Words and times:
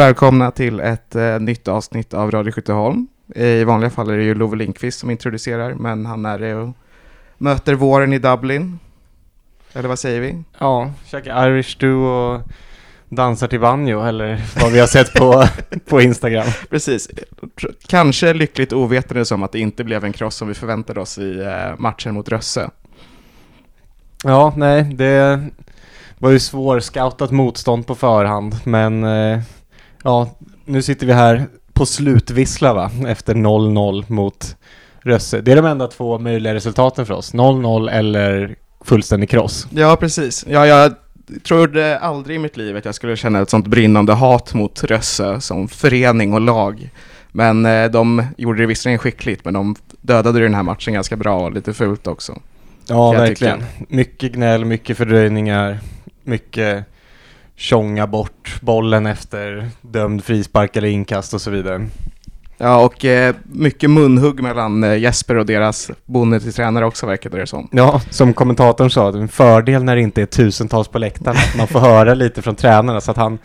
Och 0.00 0.06
välkomna 0.06 0.50
till 0.50 0.80
ett 0.80 1.16
eh, 1.16 1.40
nytt 1.40 1.68
avsnitt 1.68 2.14
av 2.14 2.30
Radio 2.30 2.52
Skytteholm. 2.52 3.06
I 3.34 3.64
vanliga 3.64 3.90
fall 3.90 4.10
är 4.10 4.16
det 4.16 4.22
ju 4.22 4.34
Love 4.34 4.56
Lindqvist 4.56 4.98
som 4.98 5.10
introducerar, 5.10 5.74
men 5.74 6.06
han 6.06 6.26
är 6.26 6.38
det 6.38 6.54
och 6.54 6.76
möter 7.38 7.74
våren 7.74 8.12
i 8.12 8.18
Dublin. 8.18 8.78
Eller 9.72 9.88
vad 9.88 9.98
säger 9.98 10.20
vi? 10.20 10.42
Ja, 10.58 10.92
käkar 11.04 11.50
Irish 11.50 11.76
Stew 11.76 12.08
och 12.08 12.40
dansar 13.08 13.48
till 13.48 13.60
banjo 13.60 14.02
eller 14.02 14.42
vad 14.60 14.72
vi 14.72 14.80
har 14.80 14.86
sett 14.86 15.14
på, 15.14 15.44
på 15.88 16.00
Instagram. 16.00 16.46
Precis. 16.70 17.08
Kanske 17.86 18.32
lyckligt 18.32 18.72
ovetande 18.72 19.24
som 19.24 19.42
att 19.42 19.52
det 19.52 19.58
inte 19.58 19.84
blev 19.84 20.04
en 20.04 20.12
kross 20.12 20.36
som 20.36 20.48
vi 20.48 20.54
förväntade 20.54 21.00
oss 21.00 21.18
i 21.18 21.40
eh, 21.40 21.78
matchen 21.78 22.14
mot 22.14 22.28
Rösse. 22.28 22.70
Ja, 24.24 24.52
nej, 24.56 24.82
det 24.82 25.44
var 26.18 26.30
ju 26.30 26.38
svårscoutat 26.38 27.30
motstånd 27.30 27.86
på 27.86 27.94
förhand, 27.94 28.56
men 28.64 29.04
eh, 29.04 29.40
ja, 30.04 30.30
nu 30.64 30.82
sitter 30.82 31.06
vi 31.06 31.12
här 31.12 31.46
på 31.72 31.86
slutvissla 31.86 32.74
va, 32.74 32.90
efter 33.06 33.34
0-0 33.34 34.04
mot 34.12 34.56
Rösse. 35.02 35.40
Det 35.40 35.52
är 35.52 35.56
de 35.56 35.66
enda 35.66 35.86
två 35.86 36.18
möjliga 36.18 36.54
resultaten 36.54 37.06
för 37.06 37.14
oss, 37.14 37.34
0-0 37.34 37.90
eller 37.90 38.56
fullständig 38.84 39.30
kross. 39.30 39.66
Ja, 39.70 39.96
precis. 39.96 40.46
Ja, 40.48 40.66
jag 40.66 40.94
trodde 41.42 41.98
aldrig 41.98 42.36
i 42.36 42.38
mitt 42.38 42.56
liv 42.56 42.76
att 42.76 42.84
jag 42.84 42.94
skulle 42.94 43.16
känna 43.16 43.40
ett 43.40 43.50
sånt 43.50 43.66
brinnande 43.66 44.12
hat 44.12 44.54
mot 44.54 44.84
Rösse 44.84 45.40
som 45.40 45.68
förening 45.68 46.34
och 46.34 46.40
lag. 46.40 46.90
Men 47.32 47.66
eh, 47.66 47.90
de 47.90 48.24
gjorde 48.36 48.62
det 48.62 48.66
visserligen 48.66 48.98
skickligt, 48.98 49.44
men 49.44 49.54
de 49.54 49.76
dödade 50.00 50.40
den 50.40 50.54
här 50.54 50.62
matchen 50.62 50.94
ganska 50.94 51.16
bra 51.16 51.44
och 51.44 51.52
lite 51.52 51.74
fult 51.74 52.06
också. 52.06 52.38
Ja, 52.86 53.12
verkligen. 53.12 53.64
Mycket 53.88 54.32
gnäll, 54.32 54.64
mycket 54.64 54.96
fördröjningar, 54.96 55.78
mycket 56.24 56.84
tjonga 57.60 58.06
bort 58.06 58.60
bollen 58.60 59.06
efter 59.06 59.70
dömd 59.80 60.24
frispark 60.24 60.76
eller 60.76 60.88
inkast 60.88 61.34
och 61.34 61.40
så 61.40 61.50
vidare. 61.50 61.86
Ja, 62.58 62.84
och 62.84 63.04
eh, 63.04 63.34
mycket 63.42 63.90
munhugg 63.90 64.42
mellan 64.42 64.84
eh, 64.84 64.98
Jesper 64.98 65.36
och 65.36 65.46
deras 65.46 65.90
bonde 66.06 66.40
till 66.40 66.52
tränare 66.52 66.86
också 66.86 67.06
verkade 67.06 67.38
det 67.38 67.46
som. 67.46 67.68
Ja, 67.72 68.00
som 68.10 68.34
kommentatorn 68.34 68.90
sa, 68.90 69.12
det 69.12 69.18
är 69.18 69.22
en 69.22 69.28
fördel 69.28 69.84
när 69.84 69.96
det 69.96 70.02
inte 70.02 70.22
är 70.22 70.26
tusentals 70.26 70.88
på 70.88 70.98
läktaren, 70.98 71.36
att 71.36 71.56
man 71.56 71.66
får 71.66 71.80
höra 71.80 72.14
lite 72.14 72.42
från 72.42 72.54
tränarna, 72.54 73.00
så 73.00 73.10
att 73.10 73.16
han 73.16 73.38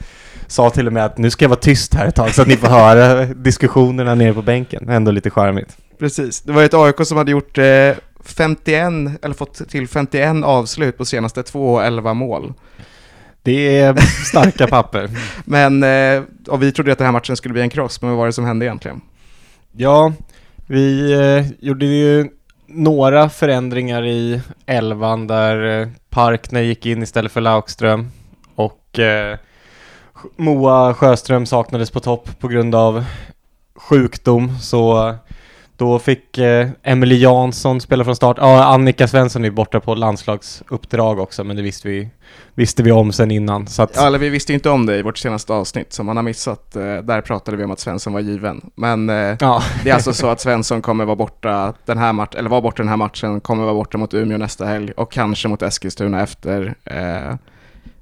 sa 0.47 0.69
till 0.69 0.88
och 0.88 0.94
med 0.94 1.05
att 1.05 1.17
nu 1.17 1.29
ska 1.29 1.45
jag 1.45 1.50
vara 1.50 1.59
tyst 1.59 1.94
här 1.94 2.07
ett 2.07 2.16
tag 2.16 2.33
så 2.33 2.41
att 2.41 2.47
ni 2.47 2.57
får 2.57 2.67
höra 2.67 3.25
diskussionerna 3.25 4.16
nere 4.16 4.33
på 4.33 4.41
bänken. 4.41 4.89
Ändå 4.89 5.11
lite 5.11 5.29
charmigt. 5.29 5.77
Precis, 6.00 6.41
det 6.41 6.52
var 6.52 6.63
ett 6.63 6.73
AIK 6.73 7.05
som 7.05 7.17
hade 7.17 7.31
gjort 7.31 7.57
eh, 7.57 7.63
51, 8.25 8.91
eller 9.22 9.33
fått 9.33 9.69
till 9.69 9.88
51 9.88 10.44
avslut 10.44 10.97
på 10.97 11.05
senaste 11.05 11.44
två 11.44 11.73
och 11.73 11.83
11 11.83 12.13
mål. 12.13 12.53
Det 13.45 13.79
är 13.79 13.95
starka 14.25 14.67
papper. 14.67 15.09
Men, 15.45 15.83
eh, 15.83 16.23
och 16.47 16.63
vi 16.63 16.71
trodde 16.71 16.91
att 16.91 16.97
den 16.97 17.05
här 17.05 17.11
matchen 17.11 17.38
skulle 17.38 17.53
bli 17.53 17.61
en 17.61 17.69
kross, 17.69 18.01
men 18.01 18.09
vad 18.09 18.19
var 18.19 18.25
det 18.25 18.33
som 18.33 18.45
hände 18.45 18.65
egentligen? 18.65 19.01
Ja, 19.71 20.13
vi 20.67 21.13
eh, 21.13 21.66
gjorde 21.67 21.85
ju 21.85 22.29
några 22.67 23.29
förändringar 23.29 24.05
i 24.05 24.41
elvan 24.66 25.27
där 25.27 25.81
eh, 25.81 25.88
Parkner 26.09 26.61
gick 26.61 26.85
in 26.85 27.03
istället 27.03 27.31
för 27.31 27.41
Laukström 27.41 28.11
och 28.55 28.99
Moa 30.35 30.93
Sjöström 30.93 31.45
saknades 31.45 31.91
på 31.91 31.99
topp 31.99 32.29
på 32.39 32.47
grund 32.47 32.75
av 32.75 33.05
sjukdom 33.75 34.59
så 34.59 35.16
då 35.77 35.99
fick 35.99 36.37
eh, 36.37 36.69
Emily 36.83 37.17
Jansson 37.17 37.81
spela 37.81 38.03
från 38.03 38.16
start. 38.16 38.38
Ja, 38.39 38.63
Annika 38.63 39.07
Svensson 39.07 39.45
är 39.45 39.50
borta 39.50 39.79
på 39.79 39.95
landslagsuppdrag 39.95 41.19
också 41.19 41.44
men 41.44 41.55
det 41.55 41.61
visste 41.61 41.88
vi, 41.88 42.09
visste 42.53 42.83
vi 42.83 42.91
om 42.91 43.11
sen 43.11 43.31
innan. 43.31 43.67
Så 43.67 43.83
att, 43.83 43.95
Ja, 43.95 44.07
eller 44.07 44.19
vi 44.19 44.29
visste 44.29 44.53
inte 44.53 44.69
om 44.69 44.85
det 44.85 44.97
i 44.97 45.01
vårt 45.01 45.17
senaste 45.17 45.53
avsnitt, 45.53 45.94
som 45.94 46.05
man 46.05 46.16
har 46.16 46.23
missat. 46.23 46.75
Eh, 46.75 46.97
där 46.97 47.22
pratade 47.22 47.57
vi 47.57 47.63
om 47.63 47.72
att 47.72 47.79
Svensson 47.79 48.13
var 48.13 48.19
given. 48.19 48.61
Men 48.75 49.09
eh, 49.09 49.38
ja. 49.39 49.63
det 49.83 49.89
är 49.89 49.94
alltså 49.94 50.13
så 50.13 50.27
att 50.27 50.41
Svensson 50.41 50.81
kommer 50.81 51.05
vara 51.05 51.16
borta 51.16 51.73
den 51.85 51.97
här 51.97 52.13
matchen, 52.13 52.39
eller 52.39 52.50
var 52.50 52.61
borta 52.61 52.83
den 52.83 52.89
här 52.89 52.97
matchen, 52.97 53.41
kommer 53.41 53.63
vara 53.63 53.73
borta 53.73 53.97
mot 53.97 54.13
Umeå 54.13 54.38
nästa 54.38 54.66
helg 54.66 54.91
och 54.91 55.11
kanske 55.11 55.47
mot 55.47 55.61
Eskilstuna 55.61 56.21
efter, 56.21 56.75
eh, 56.83 57.35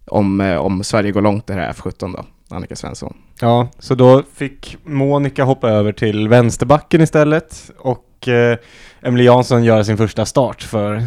om, 0.05 0.41
eh, 0.41 0.57
om 0.57 0.83
Sverige 0.83 1.11
går 1.11 1.21
långt 1.21 1.49
i 1.49 1.53
det 1.53 1.59
här 1.59 1.73
F17 1.73 2.13
då, 2.13 2.25
Annika 2.53 2.75
Svensson. 2.75 3.17
Ja, 3.39 3.67
så 3.79 3.95
då 3.95 4.23
fick 4.35 4.77
Monica 4.83 5.43
hoppa 5.43 5.69
över 5.69 5.91
till 5.91 6.27
vänsterbacken 6.27 7.01
istället 7.01 7.71
och 7.77 8.27
eh, 8.27 8.57
Emily 9.01 9.23
Jansson 9.23 9.63
göra 9.63 9.83
sin 9.83 9.97
första 9.97 10.25
start 10.25 10.63
för, 10.63 11.03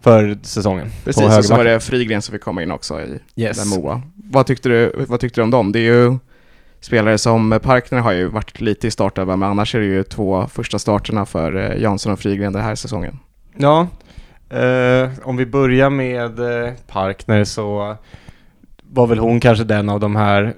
för 0.00 0.38
säsongen. 0.42 0.90
Precis, 1.04 1.38
och 1.38 1.44
så 1.44 1.56
var 1.56 1.64
det 1.64 1.80
Frigren 1.80 2.22
som 2.22 2.32
fick 2.32 2.42
komma 2.42 2.62
in 2.62 2.70
också 2.70 3.00
i 3.00 3.18
Yes. 3.36 3.58
den 3.70 3.82
Moa. 3.82 4.02
Vad 4.14 4.46
tyckte, 4.46 4.68
du, 4.68 5.04
vad 5.08 5.20
tyckte 5.20 5.40
du 5.40 5.44
om 5.44 5.50
dem? 5.50 5.72
Det 5.72 5.78
är 5.78 5.92
ju 5.94 6.18
spelare 6.80 7.18
som 7.18 7.60
Parkner 7.62 7.98
har 7.98 8.12
ju 8.12 8.26
varit 8.28 8.60
lite 8.60 8.86
i 8.86 8.90
startelvan, 8.90 9.38
men 9.38 9.50
annars 9.50 9.74
är 9.74 9.78
det 9.80 9.86
ju 9.86 10.02
två 10.02 10.46
första 10.46 10.78
starterna 10.78 11.26
för 11.26 11.56
eh, 11.56 11.82
Jansson 11.82 12.12
och 12.12 12.18
Frigren 12.20 12.52
den 12.52 12.62
här 12.62 12.74
säsongen. 12.74 13.18
Ja, 13.56 13.86
eh, 14.50 15.10
om 15.22 15.36
vi 15.36 15.46
börjar 15.46 15.90
med 15.90 16.38
eh, 16.38 16.72
Parkner 16.86 17.44
så 17.44 17.96
var 18.94 19.06
väl 19.06 19.18
hon 19.18 19.40
kanske 19.40 19.64
den 19.64 19.88
av 19.88 20.00
de 20.00 20.16
här 20.16 20.54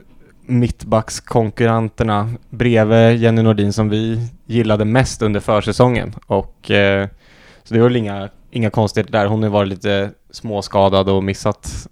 mittbackskonkurrenterna 0.46 2.30
bredvid 2.50 3.16
Jenny 3.16 3.42
Nordin 3.42 3.72
som 3.72 3.88
vi 3.88 4.28
gillade 4.46 4.84
mest 4.84 5.22
under 5.22 5.40
försäsongen. 5.40 6.14
Och, 6.26 6.70
eh, 6.70 7.08
så 7.64 7.74
det 7.74 7.80
var 7.80 7.88
väl 7.88 7.96
inga, 7.96 8.28
inga 8.50 8.70
konstigheter 8.70 9.12
där. 9.12 9.26
Hon 9.26 9.42
har 9.42 9.50
varit 9.50 9.68
lite 9.68 10.10
småskadad 10.30 11.08
och 11.08 11.24
missat, 11.24 11.88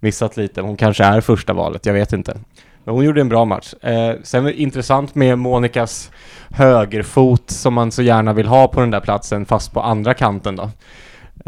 missat 0.00 0.36
lite. 0.36 0.60
Hon 0.60 0.76
kanske 0.76 1.04
är 1.04 1.20
första 1.20 1.52
valet, 1.52 1.86
jag 1.86 1.94
vet 1.94 2.12
inte. 2.12 2.38
Men 2.84 2.94
hon 2.94 3.04
gjorde 3.04 3.20
en 3.20 3.28
bra 3.28 3.44
match. 3.44 3.74
Eh, 3.82 4.14
sen 4.22 4.44
var 4.44 4.50
det 4.50 4.60
intressant 4.60 5.14
med 5.14 5.38
Monikas 5.38 6.10
högerfot 6.50 7.50
som 7.50 7.74
man 7.74 7.92
så 7.92 8.02
gärna 8.02 8.32
vill 8.32 8.46
ha 8.46 8.68
på 8.68 8.80
den 8.80 8.90
där 8.90 9.00
platsen 9.00 9.46
fast 9.46 9.72
på 9.72 9.80
andra 9.80 10.14
kanten 10.14 10.56
då. 10.56 10.70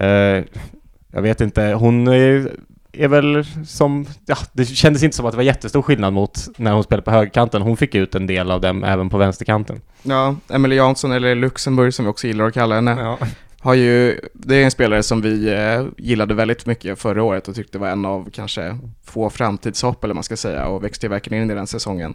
Eh, 0.03 0.45
jag 1.13 1.23
vet 1.23 1.41
inte, 1.41 1.63
hon 1.63 2.09
är, 2.09 2.51
är 2.93 3.09
väl 3.09 3.45
som, 3.67 4.07
ja, 4.27 4.37
det 4.53 4.65
kändes 4.65 5.03
inte 5.03 5.17
som 5.17 5.27
att 5.27 5.33
det 5.33 5.37
var 5.37 5.45
jättestor 5.45 5.83
skillnad 5.83 6.13
mot 6.13 6.49
när 6.57 6.73
hon 6.73 6.85
spelade 6.85 7.05
på 7.05 7.11
högerkanten. 7.11 7.63
Hon 7.63 7.77
fick 7.77 7.95
ut 7.95 8.15
en 8.15 8.27
del 8.27 8.51
av 8.51 8.61
dem 8.61 8.85
även 8.85 9.11
på 9.11 9.19
vänsterkanten. 9.19 9.81
Ja, 10.03 10.37
Emily 10.51 10.77
Jansson, 10.77 11.13
eller 11.13 11.35
Luxemburg 11.35 11.95
som 11.95 12.05
vi 12.05 12.11
också 12.11 12.27
gillar 12.27 12.45
att 12.45 12.55
kalla 12.55 12.75
henne, 12.75 12.97
Ja. 13.01 13.19
har 13.61 13.75
ju, 13.75 14.21
det 14.33 14.57
är 14.57 14.65
en 14.65 14.71
spelare 14.71 15.03
som 15.03 15.23
vi 15.23 15.49
eh, 15.55 15.85
gillade 15.97 16.35
väldigt 16.35 16.67
mycket 16.67 16.99
förra 16.99 17.23
året 17.23 17.49
och 17.49 17.55
tyckte 17.55 17.79
var 17.79 17.89
en 17.89 18.05
av 18.05 18.31
kanske 18.33 18.79
få 19.05 19.31
framtidshopp 19.31 20.05
eller 20.05 20.15
man 20.15 20.23
ska 20.25 20.37
säga 20.37 20.67
och 20.67 20.85
växte 20.85 21.09
verkligen 21.09 21.45
in 21.45 21.51
i 21.51 21.55
den 21.55 21.67
säsongen. 21.67 22.15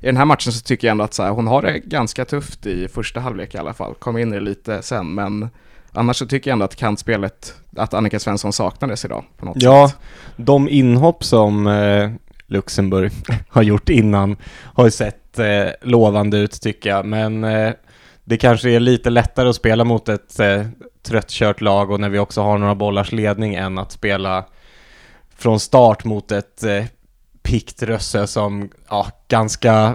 I 0.00 0.06
den 0.06 0.16
här 0.16 0.24
matchen 0.24 0.52
så 0.52 0.60
tycker 0.64 0.86
jag 0.86 0.90
ändå 0.92 1.04
att 1.04 1.14
så 1.14 1.22
här, 1.22 1.30
hon 1.30 1.46
har 1.46 1.62
det 1.62 1.78
ganska 1.78 2.24
tufft 2.24 2.66
i 2.66 2.88
första 2.88 3.20
halvlek 3.20 3.54
i 3.54 3.58
alla 3.58 3.74
fall, 3.74 3.94
kommer 3.94 4.20
in 4.20 4.32
i 4.32 4.34
det 4.36 4.40
lite 4.44 4.82
sen, 4.82 5.14
men 5.14 5.48
annars 5.92 6.16
så 6.16 6.26
tycker 6.26 6.50
jag 6.50 6.52
ändå 6.52 6.64
att 6.64 6.76
kantspelet, 6.76 7.54
att 7.76 7.94
Annika 7.94 8.18
Svensson 8.20 8.52
saknades 8.52 9.04
idag 9.04 9.24
på 9.36 9.44
något 9.46 9.56
Ja, 9.62 9.88
sätt. 9.88 9.98
de 10.36 10.68
inhopp 10.68 11.24
som 11.24 11.66
eh, 11.66 12.10
Luxemburg 12.46 13.12
har 13.48 13.62
gjort 13.62 13.88
innan 13.88 14.36
har 14.74 14.84
ju 14.84 14.90
sett 14.90 15.38
eh, 15.38 15.66
lovande 15.82 16.38
ut 16.38 16.60
tycker 16.62 16.90
jag, 16.90 17.06
men 17.06 17.44
eh, 17.44 17.72
det 18.24 18.36
kanske 18.36 18.70
är 18.70 18.80
lite 18.80 19.10
lättare 19.10 19.48
att 19.48 19.56
spela 19.56 19.84
mot 19.84 20.08
ett 20.08 20.40
eh, 20.40 20.62
tröttkört 21.02 21.60
lag 21.60 21.90
och 21.90 22.00
när 22.00 22.08
vi 22.08 22.18
också 22.18 22.42
har 22.42 22.58
några 22.58 22.74
bollars 22.74 23.12
ledning 23.12 23.54
än 23.54 23.78
att 23.78 23.92
spela 23.92 24.44
från 25.36 25.60
start 25.60 26.04
mot 26.04 26.32
ett 26.32 26.62
eh, 26.64 26.84
pikt 27.42 27.82
Rösse 27.82 28.26
som, 28.26 28.70
ja, 28.88 29.06
ganska, 29.28 29.94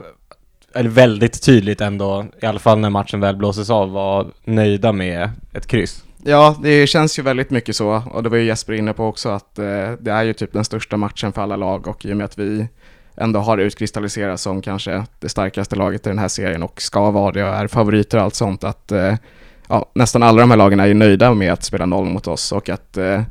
eller 0.77 0.89
väldigt 0.89 1.43
tydligt 1.43 1.81
ändå, 1.81 2.25
i 2.41 2.45
alla 2.45 2.59
fall 2.59 2.79
när 2.79 2.89
matchen 2.89 3.19
väl 3.19 3.35
blåses 3.35 3.69
av, 3.69 3.91
var 3.91 4.27
nöjda 4.43 4.91
med 4.91 5.29
ett 5.53 5.67
kryss. 5.67 6.03
Ja, 6.23 6.55
det 6.63 6.87
känns 6.87 7.19
ju 7.19 7.23
väldigt 7.23 7.49
mycket 7.49 7.75
så 7.75 8.03
och 8.11 8.23
det 8.23 8.29
var 8.29 8.37
ju 8.37 8.43
Jesper 8.43 8.73
inne 8.73 8.93
på 8.93 9.05
också 9.05 9.29
att 9.29 9.59
eh, 9.59 9.91
det 9.99 10.11
är 10.11 10.23
ju 10.23 10.33
typ 10.33 10.53
den 10.53 10.65
största 10.65 10.97
matchen 10.97 11.33
för 11.33 11.41
alla 11.41 11.55
lag 11.55 11.87
och 11.87 12.05
i 12.05 12.13
och 12.13 12.17
med 12.17 12.25
att 12.25 12.37
vi 12.37 12.67
ändå 13.15 13.39
har 13.39 13.57
utkristalliserats 13.57 14.43
som 14.43 14.61
kanske 14.61 15.05
det 15.19 15.29
starkaste 15.29 15.75
laget 15.75 16.07
i 16.07 16.09
den 16.09 16.19
här 16.19 16.27
serien 16.27 16.63
och 16.63 16.81
ska 16.81 17.11
vara 17.11 17.31
det 17.31 17.43
och 17.43 17.55
är 17.55 17.67
favoriter 17.67 18.17
och 18.17 18.23
allt 18.23 18.35
sånt 18.35 18.63
att 18.63 18.91
eh, 18.91 19.15
ja, 19.67 19.91
nästan 19.93 20.23
alla 20.23 20.41
de 20.41 20.49
här 20.49 20.57
lagen 20.57 20.79
är 20.79 20.85
ju 20.85 20.93
nöjda 20.93 21.33
med 21.33 21.53
att 21.53 21.63
spela 21.63 21.85
noll 21.85 22.05
mot 22.05 22.27
oss 22.27 22.51
och 22.51 22.69
att 22.69 22.97
eh, 22.97 23.21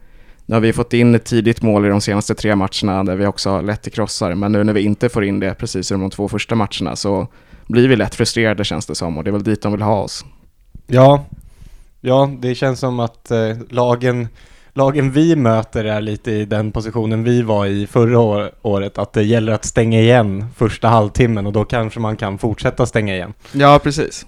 nu 0.46 0.54
har 0.54 0.60
vi 0.60 0.72
fått 0.72 0.92
in 0.92 1.14
ett 1.14 1.24
tidigt 1.24 1.62
mål 1.62 1.86
i 1.86 1.88
de 1.88 2.00
senaste 2.00 2.34
tre 2.34 2.56
matcherna 2.56 3.04
där 3.04 3.16
vi 3.16 3.26
också 3.26 3.50
har 3.50 3.62
lett 3.62 3.82
till 3.82 3.92
krossar 3.92 4.34
men 4.34 4.52
nu 4.52 4.64
när 4.64 4.72
vi 4.72 4.82
inte 4.82 5.08
får 5.08 5.24
in 5.24 5.40
det 5.40 5.54
precis 5.54 5.86
som 5.86 6.00
de 6.00 6.10
två 6.10 6.28
första 6.28 6.54
matcherna 6.54 6.96
så 6.96 7.28
blir 7.66 7.88
vi 7.88 7.96
lätt 7.96 8.14
frustrerade 8.14 8.64
känns 8.64 8.86
det 8.86 8.94
som 8.94 9.18
och 9.18 9.24
det 9.24 9.30
är 9.30 9.32
väl 9.32 9.42
dit 9.42 9.62
de 9.62 9.72
vill 9.72 9.82
ha 9.82 10.02
oss. 10.02 10.24
Ja, 10.86 11.24
ja 12.00 12.30
det 12.38 12.54
känns 12.54 12.80
som 12.80 13.00
att 13.00 13.30
eh, 13.30 13.38
lagen, 13.70 14.28
lagen 14.72 15.12
vi 15.12 15.36
möter 15.36 15.84
är 15.84 16.00
lite 16.00 16.30
i 16.30 16.44
den 16.44 16.72
positionen 16.72 17.24
vi 17.24 17.42
var 17.42 17.66
i 17.66 17.86
förra 17.86 18.18
år, 18.18 18.50
året, 18.62 18.98
att 18.98 19.12
det 19.12 19.22
gäller 19.22 19.52
att 19.52 19.64
stänga 19.64 20.00
igen 20.00 20.46
första 20.56 20.88
halvtimmen 20.88 21.46
och 21.46 21.52
då 21.52 21.64
kanske 21.64 22.00
man 22.00 22.16
kan 22.16 22.38
fortsätta 22.38 22.86
stänga 22.86 23.14
igen. 23.14 23.32
Ja, 23.52 23.80
precis. 23.82 24.26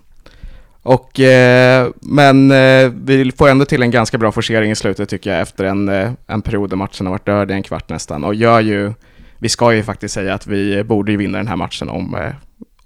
Och, 0.89 1.21
eh, 1.21 1.89
men 2.01 2.51
eh, 2.51 2.93
vi 3.05 3.33
får 3.39 3.49
ändå 3.49 3.65
till 3.65 3.83
en 3.83 3.91
ganska 3.91 4.19
bra 4.19 4.33
forcering 4.33 4.71
i 4.71 4.75
slutet 4.75 5.09
tycker 5.09 5.31
jag 5.31 5.41
efter 5.41 5.65
en, 5.65 5.89
eh, 5.89 6.11
en 6.27 6.43
period 6.43 6.71
där 6.71 6.77
matchen 6.77 7.07
har 7.07 7.11
varit 7.11 7.27
död 7.27 7.51
i 7.51 7.55
en 7.55 7.63
kvart 7.63 7.89
nästan 7.89 8.25
och 8.25 8.35
gör 8.35 8.61
ju 8.61 8.93
vi 9.39 9.49
ska 9.49 9.75
ju 9.75 9.83
faktiskt 9.83 10.15
säga 10.15 10.35
att 10.35 10.47
vi 10.47 10.85
borde 10.85 11.13
ju 11.13 11.19
vinna 11.19 11.39
den 11.39 11.49
här 11.49 11.57
matchen 11.57 11.89
om, 11.89 12.15
eh, 12.15 12.33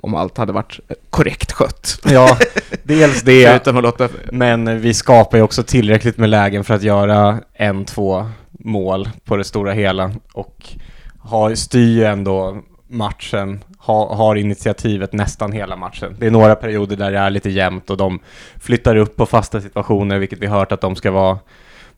om 0.00 0.14
allt 0.14 0.38
hade 0.38 0.52
varit 0.52 0.80
korrekt 1.10 1.52
skött. 1.52 2.00
Ja, 2.04 2.38
dels 2.82 3.22
det, 3.22 3.46
Förutom 3.48 3.76
att 3.76 3.82
låta... 3.82 4.08
men 4.32 4.80
vi 4.80 4.94
skapar 4.94 5.38
ju 5.38 5.44
också 5.44 5.62
tillräckligt 5.62 6.18
med 6.18 6.30
lägen 6.30 6.64
för 6.64 6.74
att 6.74 6.82
göra 6.82 7.40
en, 7.54 7.84
två 7.84 8.26
mål 8.50 9.08
på 9.24 9.36
det 9.36 9.44
stora 9.44 9.72
hela 9.72 10.10
och 10.32 10.66
har, 11.18 11.54
styr 11.54 11.96
ju 11.96 12.04
ändå 12.04 12.62
matchen, 12.88 13.64
ha, 13.82 14.14
har 14.14 14.36
initiativet 14.36 15.12
nästan 15.12 15.52
hela 15.52 15.76
matchen. 15.76 16.16
Det 16.18 16.26
är 16.26 16.30
några 16.30 16.54
perioder 16.54 16.96
där 16.96 17.12
det 17.12 17.18
är 17.18 17.30
lite 17.30 17.50
jämnt 17.50 17.90
och 17.90 17.96
de 17.96 18.20
flyttar 18.60 18.96
upp 18.96 19.16
på 19.16 19.26
fasta 19.26 19.60
situationer, 19.60 20.18
vilket 20.18 20.38
vi 20.38 20.46
hört 20.46 20.72
att 20.72 20.80
de 20.80 20.96
ska 20.96 21.10
vara 21.10 21.38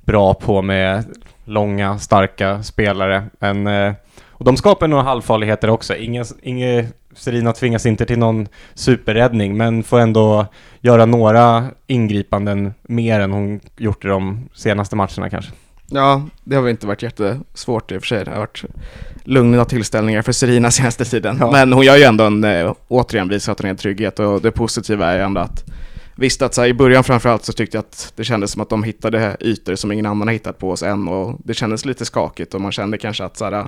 bra 0.05 0.35
på 0.35 0.63
med 0.63 1.05
långa, 1.45 1.99
starka 1.99 2.63
spelare. 2.63 3.25
Men, 3.39 3.67
eh, 3.67 3.95
och 4.31 4.45
de 4.45 4.57
skapar 4.57 4.89
några 4.89 5.03
halvfarligheter 5.03 5.71
också. 5.71 5.97
Ingen, 5.97 6.25
ingen, 6.43 6.87
Serina 7.15 7.53
tvingas 7.53 7.87
inte 7.87 8.07
till 8.07 8.19
någon 8.19 8.49
superräddning, 8.75 9.57
men 9.57 9.83
får 9.83 10.01
ändå 10.01 10.47
göra 10.81 11.07
några 11.07 11.65
ingripanden 11.87 12.75
mer 12.83 13.21
än 13.21 13.33
hon 13.33 13.61
gjort 13.77 14.05
i 14.05 14.09
de 14.09 14.49
senaste 14.55 14.97
matcherna 14.97 15.31
kanske. 15.31 15.53
Ja, 15.95 16.23
det 16.45 16.57
har 16.57 16.63
väl 16.63 16.71
inte 16.71 16.87
varit 16.87 17.03
jättesvårt 17.03 17.93
i 17.93 17.97
och 17.97 18.03
för 18.03 18.07
sig. 18.07 18.25
Det 18.25 18.31
har 18.31 18.39
varit 18.39 18.65
lugna 19.25 19.65
tillställningar 19.65 20.23
för 20.23 20.33
Serina 20.33 20.71
senaste 20.71 21.05
tiden. 21.05 21.37
Ja. 21.41 21.51
Men 21.51 21.73
hon 21.73 21.85
gör 21.85 21.97
ju 21.97 22.03
ändå 22.03 22.25
en, 22.25 22.45
eh, 22.45 22.75
återigen 22.89 23.29
visar 23.29 23.53
att 23.53 23.61
hon 23.61 23.71
är 23.71 23.75
trygghet 23.75 24.19
och 24.19 24.41
det 24.41 24.51
positiva 24.51 25.07
är 25.07 25.17
ju 25.17 25.23
ändå 25.23 25.41
att 25.41 25.65
Visst 26.17 26.43
att 26.43 26.55
så 26.55 26.61
här, 26.61 26.69
i 26.69 26.75
början 26.75 27.05
framförallt 27.05 27.45
så 27.45 27.53
tyckte 27.53 27.77
jag 27.77 27.83
att 27.83 28.13
det 28.17 28.25
kändes 28.25 28.51
som 28.51 28.63
att 28.63 28.69
de 28.69 28.83
hittade 28.83 29.37
ytor 29.41 29.75
som 29.75 29.93
ingen 29.93 30.07
annan 30.07 30.29
har 30.29 30.33
hittat 30.33 30.59
på 30.59 30.71
oss 30.71 30.83
än 30.83 31.09
och 31.09 31.39
det 31.45 31.55
kändes 31.55 31.85
lite 31.85 32.05
skakigt 32.05 32.55
och 32.55 32.61
man 32.61 32.73
kände 32.73 32.99
kanske 32.99 33.25
att 33.25 33.37
så 33.37 33.45
här, 33.45 33.67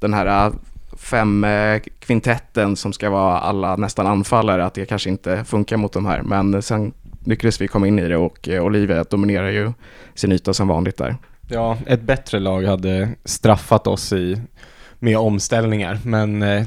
den 0.00 0.14
här 0.14 0.46
eh, 0.46 0.52
fem 0.96 1.44
eh, 1.44 1.80
kvintetten 1.98 2.76
som 2.76 2.92
ska 2.92 3.10
vara 3.10 3.38
alla 3.38 3.76
nästan 3.76 4.06
anfallare, 4.06 4.64
att 4.64 4.74
det 4.74 4.86
kanske 4.86 5.10
inte 5.10 5.44
funkar 5.44 5.76
mot 5.76 5.92
de 5.92 6.06
här. 6.06 6.22
Men 6.22 6.62
sen 6.62 6.92
lyckades 7.24 7.60
vi 7.60 7.68
komma 7.68 7.86
in 7.86 7.98
i 7.98 8.08
det 8.08 8.16
och 8.16 8.48
Olivia 8.48 9.04
dominerar 9.04 9.50
ju 9.50 9.72
sin 10.14 10.32
yta 10.32 10.54
som 10.54 10.68
vanligt 10.68 10.96
där. 10.96 11.16
Ja, 11.48 11.78
ett 11.86 12.02
bättre 12.02 12.38
lag 12.38 12.62
hade 12.64 13.08
straffat 13.24 13.86
oss 13.86 14.12
i, 14.12 14.40
med 14.98 15.18
omställningar, 15.18 15.98
men 16.04 16.42
eh, 16.42 16.64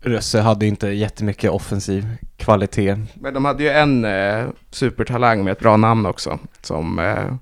Rösse 0.00 0.40
hade 0.40 0.66
inte 0.66 0.88
jättemycket 0.88 1.50
offensiv 1.50 2.06
kvalitet. 2.36 2.96
Men 3.14 3.34
de 3.34 3.44
hade 3.44 3.62
ju 3.62 3.68
en 3.68 4.04
eh, 4.04 4.46
supertalang 4.70 5.44
med 5.44 5.52
ett 5.52 5.60
bra 5.60 5.76
namn 5.76 6.06
också. 6.06 6.38
Som, 6.62 6.98
eh, 6.98 7.34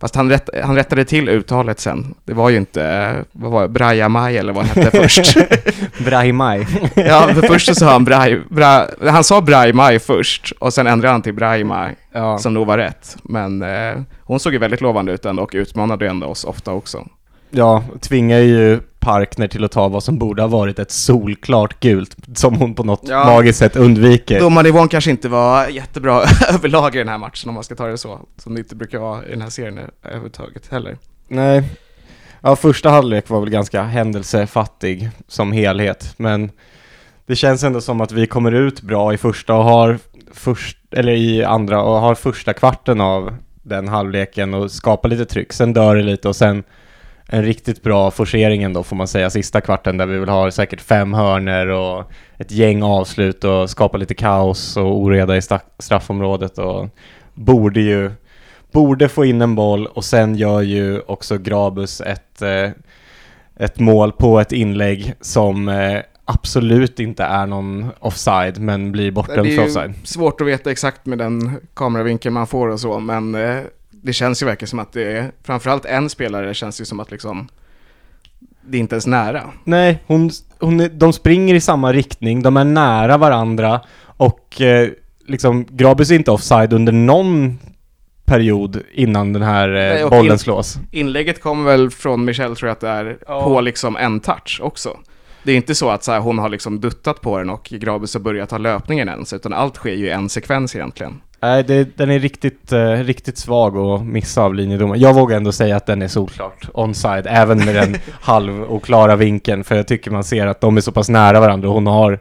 fast 0.00 0.14
han, 0.14 0.30
rätt, 0.30 0.50
han 0.64 0.76
rättade 0.76 1.04
till 1.04 1.28
uttalet 1.28 1.80
sen. 1.80 2.14
Det 2.24 2.32
var 2.32 2.50
ju 2.50 2.56
inte, 2.56 3.14
vad 3.32 3.52
var 3.52 3.62
det, 3.62 3.68
Braja 3.68 4.08
Maj 4.08 4.38
eller 4.38 4.52
vad 4.52 4.66
han 4.66 4.82
hette 4.84 5.02
först. 5.02 5.36
Brahimaj. 6.04 6.66
ja, 6.94 7.28
för 7.34 7.42
först 7.46 7.66
så 7.66 7.74
sa 7.74 7.92
han 7.92 8.04
Braj, 8.04 8.40
Bra, 8.48 8.86
han 9.00 9.24
sa 9.24 9.40
Braj 9.40 9.72
Maj 9.72 9.98
först 9.98 10.52
och 10.58 10.72
sen 10.72 10.86
ändrade 10.86 11.12
han 11.12 11.22
till 11.22 11.34
Braj 11.34 11.64
Maj, 11.64 11.96
ja. 12.12 12.38
som 12.38 12.54
nog 12.54 12.66
var 12.66 12.78
rätt. 12.78 13.16
Men 13.22 13.62
eh, 13.62 14.02
hon 14.20 14.40
såg 14.40 14.52
ju 14.52 14.58
väldigt 14.58 14.80
lovande 14.80 15.12
ut 15.12 15.24
ändå 15.24 15.42
och 15.42 15.50
utmanade 15.54 16.08
ändå 16.08 16.26
oss 16.26 16.44
ofta 16.44 16.72
också. 16.72 17.06
Ja, 17.50 17.82
tvingar 18.00 18.38
ju 18.38 18.80
Parkner 18.98 19.48
till 19.48 19.64
att 19.64 19.72
ta 19.72 19.88
vad 19.88 20.02
som 20.02 20.18
borde 20.18 20.42
ha 20.42 20.48
varit 20.48 20.78
ett 20.78 20.90
solklart 20.90 21.80
gult, 21.80 22.16
som 22.34 22.54
hon 22.54 22.74
på 22.74 22.84
något 22.84 23.02
Ja. 23.08 23.24
magiskt 23.24 23.58
sätt 23.58 23.76
undviker. 23.76 24.40
Domarnivån 24.40 24.88
kanske 24.88 25.10
inte 25.10 25.28
var 25.28 25.66
jättebra 25.68 26.22
överlag 26.54 26.94
i 26.94 26.98
den 26.98 27.08
här 27.08 27.18
matchen 27.18 27.48
om 27.48 27.54
man 27.54 27.64
ska 27.64 27.74
ta 27.74 27.86
det 27.86 27.98
så. 27.98 28.20
Som 28.36 28.54
det 28.54 28.58
inte 28.60 28.76
brukar 28.76 28.98
vara 28.98 29.26
i 29.26 29.30
den 29.30 29.42
här 29.42 29.50
serien 29.50 29.78
överhuvudtaget 30.02 30.68
heller. 30.70 30.96
Nej. 31.28 31.62
Ja, 32.40 32.56
första 32.56 32.90
halvlek 32.90 33.28
var 33.28 33.40
väl 33.40 33.50
ganska 33.50 33.82
händelsefattig 33.82 35.10
som 35.28 35.52
helhet, 35.52 36.14
men 36.16 36.50
det 37.26 37.36
känns 37.36 37.64
ändå 37.64 37.80
som 37.80 38.00
att 38.00 38.12
vi 38.12 38.26
kommer 38.26 38.52
ut 38.52 38.82
bra 38.82 39.14
i 39.14 39.18
första 39.18 39.54
och 39.54 39.64
har 39.64 39.98
först, 40.32 40.78
eller 40.90 41.12
i 41.12 41.44
andra 41.44 41.82
och 41.82 42.00
har 42.00 42.14
första 42.14 42.52
kvarten 42.52 43.00
av 43.00 43.34
den 43.62 43.88
halvleken 43.88 44.54
och 44.54 44.70
skapar 44.70 45.08
lite 45.08 45.24
tryck. 45.24 45.52
Sen 45.52 45.72
dör 45.72 45.96
det 45.96 46.02
lite 46.02 46.28
och 46.28 46.36
sen 46.36 46.62
en 47.32 47.42
riktigt 47.44 47.82
bra 47.82 48.10
forcering 48.10 48.62
ändå 48.62 48.82
får 48.82 48.96
man 48.96 49.08
säga, 49.08 49.30
sista 49.30 49.60
kvarten 49.60 49.96
där 49.96 50.06
vi 50.06 50.18
väl 50.18 50.28
har 50.28 50.50
säkert 50.50 50.80
fem 50.80 51.14
hörner 51.14 51.66
och 51.66 52.10
ett 52.38 52.50
gäng 52.50 52.82
avslut 52.82 53.44
och 53.44 53.70
skapar 53.70 53.98
lite 53.98 54.14
kaos 54.14 54.76
och 54.76 54.98
oreda 55.00 55.36
i 55.36 55.40
straffområdet 55.78 56.58
och 56.58 56.88
borde 57.34 57.80
ju 57.80 58.10
borde 58.72 59.08
få 59.08 59.24
in 59.24 59.42
en 59.42 59.54
boll 59.54 59.86
och 59.86 60.04
sen 60.04 60.34
gör 60.34 60.60
ju 60.60 61.00
också 61.00 61.38
Grabus 61.38 62.00
ett, 62.00 62.42
eh, 62.42 62.70
ett 63.56 63.78
mål 63.78 64.12
på 64.12 64.40
ett 64.40 64.52
inlägg 64.52 65.14
som 65.20 65.68
eh, 65.68 66.00
absolut 66.24 67.00
inte 67.00 67.24
är 67.24 67.46
någon 67.46 67.86
offside 67.98 68.58
men 68.60 68.92
blir 68.92 69.10
bortdömd 69.10 69.48
Det 69.48 69.54
för 69.54 69.62
är 69.62 69.66
ju 69.66 69.68
offside. 69.70 69.94
svårt 70.04 70.40
att 70.40 70.46
veta 70.46 70.70
exakt 70.70 71.06
med 71.06 71.18
den 71.18 71.56
kameravinkeln 71.74 72.32
man 72.34 72.46
får 72.46 72.68
och 72.68 72.80
så, 72.80 72.98
men 73.00 73.34
eh, 73.34 73.62
det 74.02 74.12
känns 74.12 74.42
ju 74.42 74.46
verkligen 74.46 74.68
som 74.68 74.78
att 74.78 74.92
det 74.92 75.12
är, 75.12 75.32
framförallt 75.42 75.84
en 75.84 76.10
spelare 76.10 76.54
känns 76.54 76.80
ju 76.80 76.84
som 76.84 77.00
att 77.00 77.10
liksom, 77.10 77.48
det 78.62 78.76
är 78.76 78.80
inte 78.80 78.94
ens 78.94 79.06
nära. 79.06 79.42
Nej, 79.64 80.02
hon, 80.06 80.30
hon, 80.58 80.80
är- 80.80 80.88
de 80.88 81.12
springer 81.12 81.54
i 81.54 81.60
samma 81.60 81.92
riktning, 81.92 82.42
de 82.42 82.56
är 82.56 82.64
nära 82.64 83.16
varandra 83.18 83.80
och 84.02 84.60
eh, 84.60 84.88
liksom 85.26 85.64
Grabus 85.70 86.10
är 86.10 86.14
inte 86.14 86.30
offside 86.30 86.72
under 86.72 86.92
någon 86.92 87.58
period 88.24 88.82
innan 88.92 89.32
den 89.32 89.42
här 89.42 89.68
eh, 89.68 89.74
Nej, 89.74 90.10
bollen 90.10 90.32
in- 90.32 90.38
slås. 90.38 90.78
Inlägget 90.90 91.40
kommer 91.40 91.70
väl 91.70 91.90
från 91.90 92.24
Michelle 92.24 92.54
tror 92.54 92.68
jag 92.68 92.72
att 92.74 92.80
det 92.80 92.88
är, 92.88 93.18
Ja. 93.26 93.42
på 93.44 93.60
liksom 93.60 93.96
en 93.96 94.20
touch 94.20 94.60
också. 94.62 94.98
Det 95.42 95.52
är 95.52 95.56
inte 95.56 95.74
så 95.74 95.90
att 95.90 96.04
så 96.04 96.12
här, 96.12 96.20
hon 96.20 96.38
har 96.38 96.48
liksom 96.48 96.80
duttat 96.80 97.20
på 97.20 97.38
den 97.38 97.50
och 97.50 97.64
Grabus 97.70 98.14
har 98.14 98.20
börjat 98.20 98.48
ta 98.48 98.58
löpningen 98.58 99.08
ens, 99.08 99.32
utan 99.32 99.52
allt 99.52 99.76
sker 99.76 99.94
ju 99.94 100.06
i 100.06 100.10
en 100.10 100.28
sekvens 100.28 100.76
egentligen. 100.76 101.20
Nej, 101.42 101.62
det, 101.62 101.96
den 101.96 102.10
är 102.10 102.18
riktigt, 102.18 102.72
eh, 102.72 102.90
riktigt 102.90 103.38
svag 103.38 103.76
att 103.76 104.06
missa 104.06 104.42
av 104.42 104.54
linjedomaren. 104.54 105.00
Jag 105.00 105.14
vågar 105.14 105.36
ändå 105.36 105.52
säga 105.52 105.76
att 105.76 105.86
den 105.86 106.02
är 106.02 106.08
solklart 106.08 106.68
onside, 106.74 107.26
även 107.26 107.64
med 107.64 107.74
den 107.74 107.96
halvoklara 108.20 109.16
vinkeln, 109.16 109.64
för 109.64 109.76
jag 109.76 109.86
tycker 109.86 110.10
man 110.10 110.24
ser 110.24 110.46
att 110.46 110.60
de 110.60 110.76
är 110.76 110.80
så 110.80 110.92
pass 110.92 111.08
nära 111.08 111.40
varandra 111.40 111.68
och 111.68 111.74
hon 111.74 111.86
har 111.86 112.18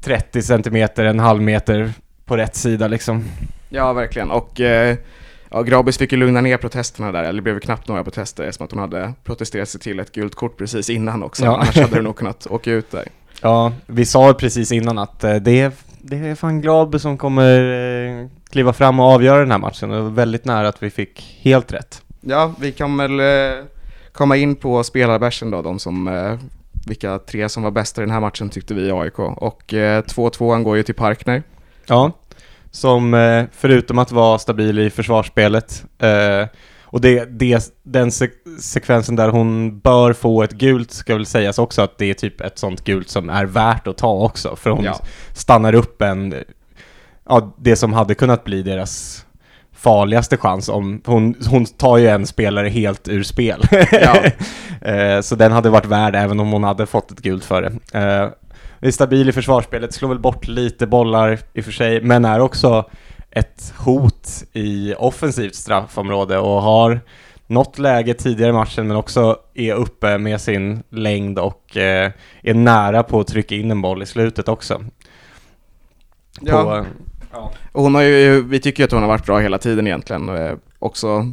30 0.00 0.42
centimeter, 0.42 1.04
en 1.04 1.18
halv 1.18 1.42
meter 1.42 1.92
på 2.24 2.36
rätt 2.36 2.56
sida 2.56 2.88
liksom. 2.88 3.24
Ja, 3.68 3.92
verkligen. 3.92 4.30
Och 4.30 4.60
eh, 4.60 4.96
ja, 5.50 5.62
Grabus 5.62 5.98
fick 5.98 6.12
ju 6.12 6.18
lugna 6.18 6.40
ner 6.40 6.56
protesterna 6.56 7.12
där, 7.12 7.22
eller 7.22 7.32
det 7.32 7.42
blev 7.42 7.60
knappt 7.60 7.88
några 7.88 8.04
protester, 8.04 8.44
eftersom 8.44 8.64
att 8.64 8.70
hon 8.70 8.80
hade 8.80 9.12
protesterat 9.24 9.68
sig 9.68 9.80
till 9.80 10.00
ett 10.00 10.12
gult 10.12 10.34
kort 10.34 10.56
precis 10.58 10.90
innan 10.90 11.22
också. 11.22 11.44
Ja. 11.44 11.56
Annars 11.56 11.76
hade 11.76 11.94
hon 11.94 12.04
nog 12.04 12.16
kunnat 12.16 12.46
åka 12.46 12.70
ut 12.70 12.90
där. 12.90 13.04
Ja, 13.40 13.72
vi 13.86 14.04
sa 14.04 14.34
precis 14.34 14.72
innan 14.72 14.98
att 14.98 15.24
eh, 15.24 15.34
det 15.34 15.72
det 16.08 16.16
är 16.16 16.34
fan 16.34 16.60
Gladby 16.60 16.98
som 16.98 17.18
kommer 17.18 17.60
eh, 18.20 18.26
kliva 18.50 18.72
fram 18.72 19.00
och 19.00 19.06
avgöra 19.06 19.38
den 19.38 19.50
här 19.50 19.58
matchen. 19.58 19.90
Det 19.90 20.00
var 20.00 20.10
väldigt 20.10 20.44
nära 20.44 20.68
att 20.68 20.82
vi 20.82 20.90
fick 20.90 21.38
helt 21.40 21.72
rätt. 21.72 22.02
Ja, 22.20 22.54
vi 22.60 22.72
kan 22.72 22.96
väl 22.96 23.20
eh, 23.20 23.64
komma 24.12 24.36
in 24.36 24.56
på 24.56 24.84
spelarbärsen 24.84 25.50
då, 25.50 25.62
de 25.62 25.78
som, 25.78 26.08
eh, 26.08 26.38
vilka 26.86 27.18
tre 27.18 27.48
som 27.48 27.62
var 27.62 27.70
bäst 27.70 27.98
i 27.98 28.00
den 28.00 28.10
här 28.10 28.20
matchen 28.20 28.48
tyckte 28.48 28.74
vi 28.74 28.82
i 28.82 28.92
AIK. 28.92 29.18
Och 29.18 29.74
eh, 29.74 30.02
2-2 30.02 30.62
går 30.62 30.76
ju 30.76 30.82
till 30.82 30.94
Parkner. 30.94 31.42
Ja, 31.86 32.12
som 32.70 33.46
förutom 33.52 33.98
att 33.98 34.12
vara 34.12 34.38
stabil 34.38 34.78
i 34.78 34.90
försvarsspelet 34.90 35.84
och 36.88 37.00
det, 37.00 37.24
det, 37.24 37.72
den 37.82 38.10
se- 38.12 38.28
sekvensen 38.60 39.16
där 39.16 39.28
hon 39.28 39.78
bör 39.80 40.12
få 40.12 40.42
ett 40.42 40.52
gult 40.52 40.90
ska 40.90 41.14
väl 41.14 41.26
sägas 41.26 41.58
också 41.58 41.82
att 41.82 41.98
det 41.98 42.10
är 42.10 42.14
typ 42.14 42.40
ett 42.40 42.58
sånt 42.58 42.84
gult 42.84 43.08
som 43.08 43.30
är 43.30 43.44
värt 43.44 43.86
att 43.86 43.96
ta 43.96 44.12
också 44.12 44.56
för 44.56 44.70
hon 44.70 44.84
Ja. 44.84 45.00
stannar 45.34 45.74
upp 45.74 46.02
en, 46.02 46.34
ja 47.28 47.54
det 47.58 47.76
som 47.76 47.92
hade 47.92 48.14
kunnat 48.14 48.44
bli 48.44 48.62
deras 48.62 49.22
farligaste 49.72 50.36
chans 50.36 50.68
om 50.68 51.02
hon, 51.06 51.34
hon 51.50 51.64
tar 51.66 51.96
ju 51.96 52.08
en 52.08 52.26
spelare 52.26 52.68
helt 52.68 53.08
ur 53.08 53.22
spel. 53.22 53.62
Ja. 53.92 54.16
Eh, 54.80 55.20
så 55.20 55.34
den 55.34 55.52
hade 55.52 55.70
varit 55.70 55.84
värd 55.86 56.14
även 56.16 56.40
om 56.40 56.52
hon 56.52 56.64
hade 56.64 56.86
fått 56.86 57.10
ett 57.10 57.20
gult 57.20 57.44
för 57.44 57.62
det. 57.62 57.98
Eh, 57.98 58.30
är 58.80 58.90
stabil 58.90 59.28
i 59.28 59.32
försvarsspelet, 59.32 59.94
slår 59.94 60.08
väl 60.08 60.18
bort 60.18 60.48
lite 60.48 60.86
bollar 60.86 61.38
i 61.54 61.60
och 61.60 61.64
för 61.64 61.72
sig, 61.72 62.02
men 62.02 62.24
är 62.24 62.40
också 62.40 62.90
ett 63.36 63.74
hot 63.78 64.44
i 64.52 64.94
offensivt 64.98 65.54
straffområde 65.54 66.38
och 66.38 66.62
har 66.62 67.00
något 67.46 67.78
läge 67.78 68.14
tidigare 68.14 68.50
i 68.50 68.52
matchen 68.52 68.88
men 68.88 68.96
också 68.96 69.36
är 69.54 69.74
uppe 69.74 70.18
med 70.18 70.40
sin 70.40 70.82
längd 70.90 71.38
och 71.38 71.76
eh, 71.76 72.12
är 72.42 72.54
nära 72.54 73.02
på 73.02 73.20
att 73.20 73.26
trycka 73.26 73.54
in 73.54 73.70
en 73.70 73.82
boll 73.82 74.02
i 74.02 74.06
slutet 74.06 74.48
också. 74.48 74.78
På, 74.78 74.84
Ja. 76.40 76.84
ja. 77.32 77.52
Och 77.72 77.82
hon 77.82 77.94
har 77.94 78.02
ju, 78.02 78.42
vi 78.42 78.60
tycker 78.60 78.82
ju 78.82 78.84
att 78.84 78.92
hon 78.92 79.02
har 79.02 79.08
varit 79.08 79.26
bra 79.26 79.38
hela 79.38 79.58
tiden 79.58 79.86
egentligen. 79.86 80.28
Eh, 80.28 80.52
också, 80.78 81.32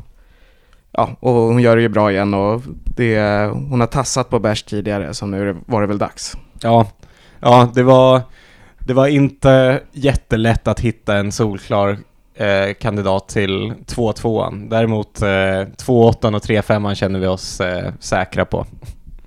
ja, 0.92 1.10
och 1.20 1.34
hon 1.34 1.62
gör 1.62 1.76
det 1.76 1.82
ju 1.82 1.90
bra 1.90 2.12
igen 2.12 2.34
och 2.34 2.62
det, 2.96 3.46
hon 3.70 3.80
har 3.80 3.88
tassat 3.88 4.30
på 4.30 4.40
bärs 4.40 4.64
tidigare, 4.64 5.14
så 5.14 5.26
nu 5.26 5.58
var 5.66 5.82
det 5.82 5.88
väl 5.88 5.98
dags. 5.98 6.38
Ja, 6.62 6.88
ja 7.40 7.72
det, 7.74 7.84
var, 7.84 8.22
det 8.86 8.94
var 8.94 9.08
inte 9.08 9.82
jättelätt 9.92 10.68
att 10.68 10.80
hitta 10.80 11.18
en 11.18 11.32
solklar 11.32 11.98
eh, 12.36 12.74
kandidat 12.80 13.28
till 13.28 13.74
2-2an. 13.88 14.70
Däremot 14.70 15.22
eh, 15.22 15.26
2-8 15.26 16.36
och 16.36 16.44
3-5 16.44 16.96
känner 16.96 17.20
vi 17.20 17.28
oss 17.28 17.62
eh, 17.62 17.94
säkra 18.00 18.46
på. 18.46 18.66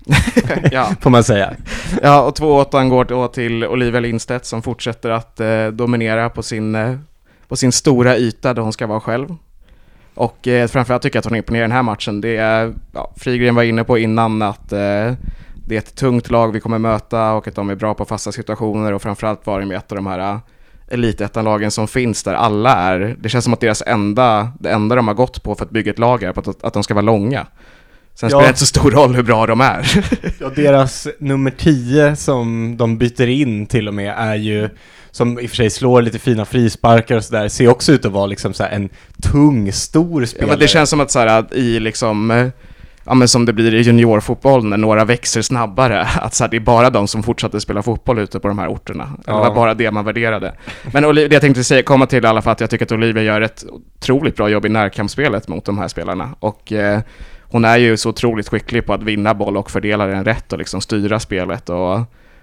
ja. 0.70 0.90
får 1.00 1.10
man 1.10 1.24
säga. 1.24 1.54
Ja, 2.02 2.22
och 2.22 2.38
2-8 2.38 2.88
går 2.88 3.04
då 3.04 3.28
till 3.28 3.64
Olivia 3.64 4.00
Lindstedt 4.00 4.46
som 4.46 4.62
fortsätter 4.62 5.10
att 5.10 5.40
eh, 5.40 5.66
dominera 5.66 6.30
på 6.30 6.42
sin, 6.42 6.74
eh, 6.74 6.96
på 7.48 7.56
sin 7.56 7.72
stora 7.72 8.16
yta 8.16 8.54
där 8.54 8.62
hon 8.62 8.72
ska 8.72 8.86
vara 8.86 9.00
själv. 9.00 9.36
Och 10.14 10.48
eh, 10.48 10.68
framförallt 10.68 11.02
tycker 11.02 11.16
jag 11.16 11.20
att 11.20 11.24
hon 11.24 11.36
imponerar 11.36 11.64
i 11.64 11.68
den 11.68 11.76
här 11.76 11.82
matchen. 11.82 12.20
Det 12.20 12.36
är, 12.36 12.74
ja, 12.92 13.12
Frigren 13.16 13.54
var 13.54 13.62
inne 13.62 13.84
på 13.84 13.98
innan 13.98 14.42
att 14.42 14.72
eh, 14.72 15.12
det 15.66 15.74
är 15.74 15.78
ett 15.78 15.94
tungt 15.94 16.30
lag 16.30 16.52
vi 16.52 16.60
kommer 16.60 16.78
möta 16.78 17.32
och 17.32 17.48
att 17.48 17.54
de 17.54 17.70
är 17.70 17.74
bra 17.74 17.94
på 17.94 18.04
fasta 18.04 18.32
situationer 18.32 18.92
och 18.92 19.02
framförallt 19.02 19.46
var 19.46 19.60
de 19.60 19.70
ett 19.70 19.92
av 19.92 19.96
de 19.96 20.06
här 20.06 20.18
eh, 20.18 20.38
elitettanlagen 20.88 21.70
som 21.70 21.88
finns 21.88 22.22
där 22.22 22.34
alla 22.34 22.74
är, 22.74 23.16
det 23.20 23.28
känns 23.28 23.44
som 23.44 23.52
att 23.52 23.60
deras 23.60 23.82
enda, 23.86 24.52
det 24.60 24.70
enda 24.70 24.96
de 24.96 25.08
har 25.08 25.14
gått 25.14 25.42
på 25.42 25.54
för 25.54 25.64
att 25.64 25.70
bygga 25.70 25.92
ett 25.92 25.98
lag 25.98 26.22
är 26.22 26.32
på 26.32 26.50
att, 26.50 26.64
att 26.64 26.72
de 26.72 26.82
ska 26.82 26.94
vara 26.94 27.02
långa. 27.02 27.46
Sen 28.14 28.28
ja. 28.28 28.30
spelar 28.30 28.42
det 28.42 28.48
inte 28.48 28.60
så 28.60 28.66
stor 28.66 28.90
roll 28.90 29.14
hur 29.14 29.22
bra 29.22 29.46
de 29.46 29.60
är. 29.60 30.04
ja, 30.40 30.50
deras 30.56 31.08
nummer 31.18 31.50
10 31.50 32.16
som 32.16 32.76
de 32.76 32.98
byter 32.98 33.28
in 33.28 33.66
till 33.66 33.88
och 33.88 33.94
med 33.94 34.14
är 34.16 34.34
ju 34.34 34.68
som 35.10 35.38
i 35.38 35.46
och 35.46 35.50
för 35.50 35.56
sig 35.56 35.70
slår 35.70 36.02
lite 36.02 36.18
fina 36.18 36.44
frisparkar 36.44 37.16
och 37.16 37.24
sådär, 37.24 37.48
ser 37.48 37.68
också 37.68 37.92
ut 37.92 38.04
att 38.04 38.12
vara 38.12 38.26
liksom 38.26 38.54
så 38.54 38.64
en 38.64 38.88
tung, 39.22 39.72
stor 39.72 40.24
spelare. 40.24 40.46
Ja, 40.46 40.52
men 40.52 40.58
det 40.58 40.68
känns 40.68 40.90
som 40.90 41.00
att 41.00 41.10
så 41.10 41.18
här, 41.18 41.54
i 41.54 41.80
liksom 41.80 42.50
ja, 43.06 43.14
men 43.14 43.28
som 43.28 43.44
det 43.44 43.52
blir 43.52 43.74
i 43.74 43.80
juniorfotboll 43.80 44.64
när 44.64 44.76
några 44.76 45.04
växer 45.04 45.42
snabbare, 45.42 46.00
att 46.20 46.34
så 46.34 46.44
här, 46.44 46.50
det 46.50 46.56
är 46.56 46.60
bara 46.60 46.90
de 46.90 47.08
som 47.08 47.22
fortsatte 47.22 47.60
spela 47.60 47.82
fotboll 47.82 48.18
ute 48.18 48.40
på 48.40 48.48
de 48.48 48.58
här 48.58 48.68
orterna. 48.68 49.10
Ja. 49.26 49.32
Det 49.32 49.38
var 49.38 49.54
bara 49.54 49.74
det 49.74 49.90
man 49.90 50.04
värderade. 50.04 50.54
Men 50.92 51.14
det 51.14 51.32
jag 51.32 51.40
tänkte 51.40 51.64
säga, 51.64 51.82
komma 51.82 52.06
till 52.06 52.24
i 52.24 52.26
alla 52.26 52.42
fall 52.42 52.52
att 52.52 52.60
jag 52.60 52.70
tycker 52.70 52.84
att 52.84 52.92
Olivia 52.92 53.22
gör 53.22 53.40
ett 53.40 53.64
otroligt 53.70 54.36
bra 54.36 54.48
jobb 54.48 54.66
i 54.66 54.68
närkampsspelet 54.68 55.48
mot 55.48 55.64
de 55.64 55.78
här 55.78 55.88
spelarna. 55.88 56.34
Och 56.40 56.72
eh, 56.72 57.00
hon 57.42 57.64
är 57.64 57.76
ju 57.76 57.96
så 57.96 58.08
otroligt 58.08 58.48
skicklig 58.48 58.86
på 58.86 58.92
att 58.94 59.02
vinna 59.02 59.34
boll 59.34 59.56
och 59.56 59.70
fördela 59.70 60.06
den 60.06 60.24
rätt 60.24 60.52
och 60.52 60.58
liksom 60.58 60.80
styra 60.80 61.20
spelet. 61.20 61.68
Och 61.68 62.00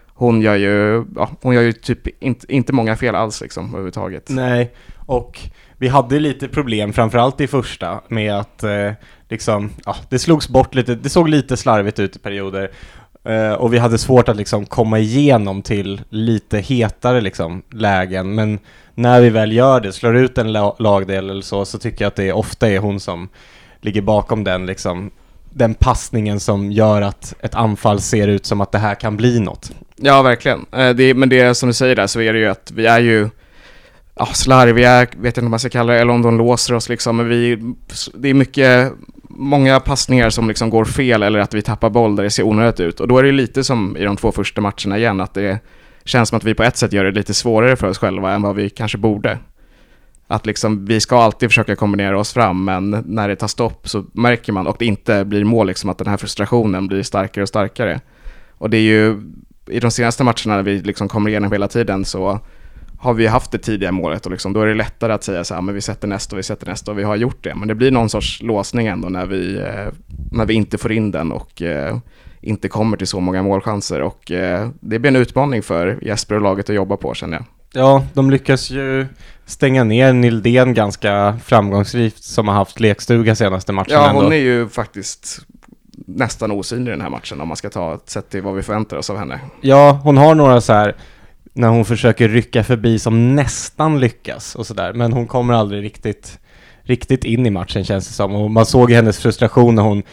hon 0.07 0.41
gör 0.41 0.55
ju, 0.55 1.05
ja, 1.15 1.29
hon 1.41 1.55
gör 1.55 1.61
ju 1.61 1.73
typ 1.73 2.23
inte, 2.23 2.53
inte 2.53 2.73
många 2.73 2.95
fel 2.95 3.15
alls 3.15 3.41
liksom 3.41 3.65
överhuvudtaget. 3.65 4.29
Nej, 4.29 4.73
och 5.05 5.39
vi 5.77 5.87
hade 5.87 6.19
lite 6.19 6.47
problem, 6.47 6.93
framförallt 6.93 7.41
i 7.41 7.47
första, 7.47 8.01
med 8.07 8.39
att 8.39 8.63
eh, 8.63 8.91
liksom, 9.33 9.69
ja, 9.85 9.95
det 10.09 10.19
slogs 10.19 10.49
bort 10.49 10.75
lite, 10.75 10.95
det 10.95 11.09
såg 11.09 11.29
lite 11.29 11.57
slarvigt 11.57 11.99
ut 11.99 12.15
i 12.15 12.19
perioder. 12.19 12.71
Eh, 13.23 13.53
och 13.53 13.73
vi 13.73 13.77
hade 13.77 13.97
svårt 13.97 14.29
att 14.29 14.37
liksom 14.37 14.65
komma 14.65 14.99
igenom 14.99 15.61
till 15.61 16.01
lite 16.09 16.59
hetare 16.59 17.21
liksom, 17.21 17.61
lägen. 17.71 18.35
Men 18.35 18.59
när 18.95 19.21
vi 19.21 19.29
väl 19.29 19.51
gör 19.51 19.81
det, 19.81 19.93
slår 19.93 20.17
ut 20.17 20.37
en 20.37 20.51
la 20.51 20.75
lagdel 20.79 21.29
eller 21.29 21.41
så, 21.41 21.65
så 21.65 21.79
tycker 21.79 22.05
jag 22.05 22.07
att 22.07 22.15
det 22.15 22.33
ofta 22.33 22.69
är 22.69 22.79
hon 22.79 22.99
som 22.99 23.29
ligger 23.81 24.01
bakom 24.01 24.43
den 24.43 24.65
liksom, 24.65 25.11
den 25.49 25.73
passningen 25.73 26.39
som 26.39 26.71
gör 26.71 27.01
att 27.01 27.33
ett 27.39 27.55
anfall 27.55 28.01
ser 28.01 28.27
ut 28.27 28.45
som 28.45 28.61
att 28.61 28.71
det 28.71 28.77
här 28.77 28.95
kan 28.95 29.17
bli 29.17 29.39
något. 29.39 29.71
Ja, 29.95 30.21
verkligen. 30.21 30.65
Eh, 30.71 30.89
det, 30.89 31.13
men 31.13 31.29
det 31.29 31.55
som 31.55 31.67
du 31.67 31.73
säger 31.73 31.95
där 31.95 32.07
så 32.07 32.21
är 32.21 32.33
det 32.33 32.39
ju 32.39 32.47
att 32.47 32.71
vi 32.71 32.85
är 32.85 32.99
ju 32.99 33.29
ja, 34.15 34.25
slarviga, 34.25 35.07
vet 35.17 35.37
inte 35.37 35.41
om 35.41 35.49
man 35.49 35.59
ska 35.59 35.69
kalla 35.69 35.93
det, 35.93 35.99
eller 35.99 36.13
om 36.13 36.21
de 36.21 36.37
låser 36.37 36.73
oss 36.73 36.89
liksom. 36.89 37.17
Men 37.17 37.29
vi, 37.29 37.73
det 38.13 38.29
är 38.29 38.33
mycket 38.33 38.93
många 39.35 39.79
passningar 39.79 40.29
som 40.29 40.47
liksom 40.47 40.69
går 40.69 40.85
fel 40.85 41.23
eller 41.23 41.39
att 41.39 41.53
vi 41.53 41.61
tappar 41.61 41.89
boll 41.89 42.15
där 42.15 42.23
det 42.23 42.29
ser 42.29 42.43
onödigt 42.43 42.79
ut. 42.79 42.99
Och 42.99 43.07
då 43.07 43.17
är 43.17 43.23
det 43.23 43.31
lite 43.31 43.63
som 43.63 43.97
i 43.97 44.03
de 44.03 44.17
två 44.17 44.31
första 44.31 44.61
matcherna 44.61 44.97
igen, 44.97 45.21
att 45.21 45.33
det 45.33 45.59
känns 46.05 46.29
som 46.29 46.37
att 46.37 46.43
vi 46.43 46.53
på 46.53 46.63
ett 46.63 46.77
sätt 46.77 46.93
gör 46.93 47.03
det 47.03 47.11
lite 47.11 47.33
svårare 47.33 47.75
för 47.75 47.87
oss 47.87 47.97
själva 47.97 48.31
än 48.33 48.41
vad 48.41 48.55
vi 48.55 48.69
kanske 48.69 48.97
borde. 48.97 49.39
Att 50.27 50.45
liksom, 50.45 50.85
vi 50.85 50.99
ska 50.99 51.23
alltid 51.23 51.49
försöka 51.49 51.75
kombinera 51.75 52.19
oss 52.19 52.33
fram, 52.33 52.65
men 52.65 53.03
när 53.05 53.29
det 53.29 53.35
tar 53.35 53.47
stopp 53.47 53.89
så 53.89 54.05
märker 54.13 54.53
man, 54.53 54.67
och 54.67 54.75
det 54.79 54.85
inte 54.85 55.25
blir 55.25 55.43
mål, 55.43 55.67
liksom, 55.67 55.89
att 55.89 55.97
den 55.97 56.07
här 56.07 56.17
frustrationen 56.17 56.87
blir 56.87 57.03
starkare 57.03 57.41
och 57.41 57.49
starkare. 57.49 57.99
Och 58.57 58.69
det 58.69 58.77
är 58.77 58.81
ju, 58.81 59.21
i 59.67 59.79
de 59.79 59.91
senaste 59.91 60.23
matcherna 60.23 60.55
när 60.55 60.63
vi 60.63 60.79
liksom 60.79 61.07
kommer 61.07 61.29
igenom 61.29 61.51
hela 61.51 61.67
tiden 61.67 62.05
så 62.05 62.39
har 63.03 63.13
vi 63.13 63.27
haft 63.27 63.51
det 63.51 63.57
tidiga 63.57 63.91
målet 63.91 64.25
och 64.25 64.31
liksom, 64.31 64.53
då 64.53 64.61
är 64.61 64.67
det 64.67 64.73
lättare 64.73 65.13
att 65.13 65.23
säga 65.23 65.43
så 65.43 65.53
här, 65.53 65.61
men 65.61 65.75
vi 65.75 65.81
sätter 65.81 66.07
nästa 66.07 66.35
och 66.35 66.37
vi 66.39 66.43
sätter 66.43 66.67
nästa 66.67 66.91
och 66.91 66.99
vi 66.99 67.03
har 67.03 67.15
gjort 67.15 67.43
det. 67.43 67.55
Men 67.55 67.67
det 67.67 67.75
blir 67.75 67.91
någon 67.91 68.09
sorts 68.09 68.41
låsning 68.41 68.87
ändå 68.87 69.09
när 69.09 69.25
vi, 69.25 69.57
eh, 69.57 69.93
när 70.31 70.45
vi 70.45 70.53
inte 70.53 70.77
får 70.77 70.91
in 70.91 71.11
den 71.11 71.31
och 71.31 71.61
eh, 71.61 71.97
inte 72.41 72.67
kommer 72.67 72.97
till 72.97 73.07
så 73.07 73.19
många 73.19 73.43
målchanser. 73.43 74.01
Och 74.01 74.31
eh, 74.31 74.69
det 74.79 74.99
blir 74.99 75.11
en 75.11 75.15
utmaning 75.15 75.63
för 75.63 75.99
Jesper 76.01 76.35
och 76.35 76.41
laget 76.41 76.69
att 76.69 76.75
jobba 76.75 76.97
på 76.97 77.13
känner 77.13 77.37
jag. 77.37 77.45
Ja, 77.75 78.05
de 78.13 78.31
lyckas 78.31 78.69
ju 78.71 79.07
stänga 79.45 79.83
ner 79.83 80.13
Nildén 80.13 80.73
ganska 80.73 81.39
framgångsrikt 81.43 82.23
som 82.23 82.47
har 82.47 82.55
haft 82.55 82.79
lekstuga 82.79 83.35
senaste 83.35 83.71
matchen 83.73 83.93
Ja, 83.93 84.07
hon 84.13 84.23
ändå. 84.23 84.35
är 84.35 84.39
ju 84.39 84.69
faktiskt 84.69 85.39
nästan 86.07 86.51
osynlig 86.51 86.91
i 86.91 86.93
den 86.93 87.01
här 87.01 87.09
matchen 87.09 87.41
om 87.41 87.47
man 87.47 87.57
ska 87.57 87.69
ta 87.69 87.93
ett 87.95 88.09
sätt 88.09 88.29
till 88.29 88.41
vad 88.41 88.55
vi 88.55 88.61
förväntar 88.61 88.97
oss 88.97 89.09
av 89.09 89.17
henne. 89.17 89.39
Ja, 89.61 89.99
hon 90.03 90.17
har 90.17 90.35
några 90.35 90.61
så 90.61 90.73
här 90.73 90.95
när 91.53 91.67
hon 91.67 91.85
försöker 91.85 92.29
rycka 92.29 92.63
förbi 92.63 92.99
som 92.99 93.35
nästan 93.35 93.99
lyckas 93.99 94.55
och 94.55 94.67
sådär. 94.67 94.93
Men 94.93 95.13
hon 95.13 95.27
kommer 95.27 95.53
aldrig 95.53 95.83
riktigt, 95.83 96.39
riktigt 96.81 97.23
in 97.23 97.45
i 97.45 97.49
matchen 97.49 97.83
känns 97.83 98.07
det 98.07 98.13
som. 98.13 98.35
Och 98.35 98.51
man 98.51 98.65
såg 98.65 98.91
hennes 98.91 99.19
frustration 99.19 99.75
när 99.75 99.83
hon 99.83 100.03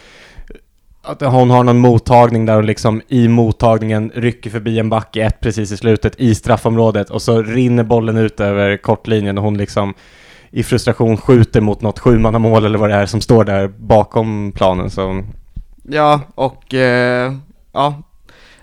att 1.02 1.20
hon 1.20 1.50
har 1.50 1.64
någon 1.64 1.78
mottagning 1.78 2.46
där 2.46 2.54
hon 2.54 2.66
liksom 2.66 3.02
i 3.08 3.28
mottagningen 3.28 4.12
rycker 4.14 4.50
förbi 4.50 4.78
en 4.78 4.88
back 4.88 5.16
i 5.16 5.20
ett 5.20 5.40
precis 5.40 5.72
i 5.72 5.76
slutet 5.76 6.20
i 6.20 6.34
straffområdet 6.34 7.10
och 7.10 7.22
så 7.22 7.42
rinner 7.42 7.84
bollen 7.84 8.16
ut 8.16 8.40
över 8.40 8.76
kortlinjen 8.76 9.38
och 9.38 9.44
hon 9.44 9.58
liksom 9.58 9.94
i 10.50 10.62
frustration 10.62 11.16
skjuter 11.16 11.60
mot 11.60 11.80
något 11.80 11.98
sjumannamål 11.98 12.64
eller 12.64 12.78
vad 12.78 12.90
det 12.90 12.96
är 12.96 13.06
som 13.06 13.20
står 13.20 13.44
där 13.44 13.68
bakom 13.68 14.52
planen. 14.52 14.90
Så... 14.90 15.24
Ja, 15.82 16.20
och 16.34 16.74
eh, 16.74 17.32
ja, 17.72 18.02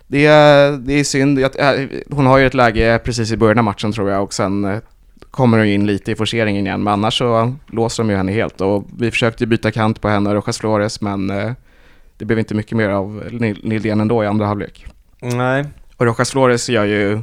det 0.07 0.25
är, 0.25 0.71
det 0.71 0.93
är 0.93 1.03
synd. 1.03 1.39
Jag, 1.39 1.59
äh, 1.59 1.87
hon 2.09 2.25
har 2.25 2.37
ju 2.37 2.47
ett 2.47 2.53
läge 2.53 2.99
precis 3.03 3.31
i 3.31 3.37
början 3.37 3.57
av 3.57 3.63
matchen 3.63 3.91
tror 3.91 4.09
jag 4.09 4.23
och 4.23 4.33
sen 4.33 4.65
äh, 4.65 4.77
kommer 5.31 5.57
hon 5.57 5.67
in 5.67 5.87
lite 5.87 6.11
i 6.11 6.15
forceringen 6.15 6.67
igen. 6.67 6.83
Men 6.83 6.93
annars 6.93 7.17
så 7.17 7.55
låser 7.67 8.03
de 8.03 8.09
ju 8.09 8.15
henne 8.15 8.31
helt 8.31 8.61
och 8.61 8.87
vi 8.99 9.11
försökte 9.11 9.45
byta 9.45 9.71
kant 9.71 10.01
på 10.01 10.09
henne 10.09 10.29
och 10.29 10.35
Rojas 10.35 10.57
Flores 10.57 11.01
men 11.01 11.29
äh, 11.29 11.51
det 12.17 12.25
blev 12.25 12.39
inte 12.39 12.55
mycket 12.55 12.77
mer 12.77 12.89
av 12.89 13.23
Nildén 13.63 14.01
ändå 14.01 14.23
i 14.23 14.27
andra 14.27 14.45
halvlek. 14.45 14.85
Nej. 15.19 15.65
Och 15.97 16.05
Rojas 16.05 16.31
Flores 16.31 16.69
gör 16.69 16.85
ju 16.85 17.21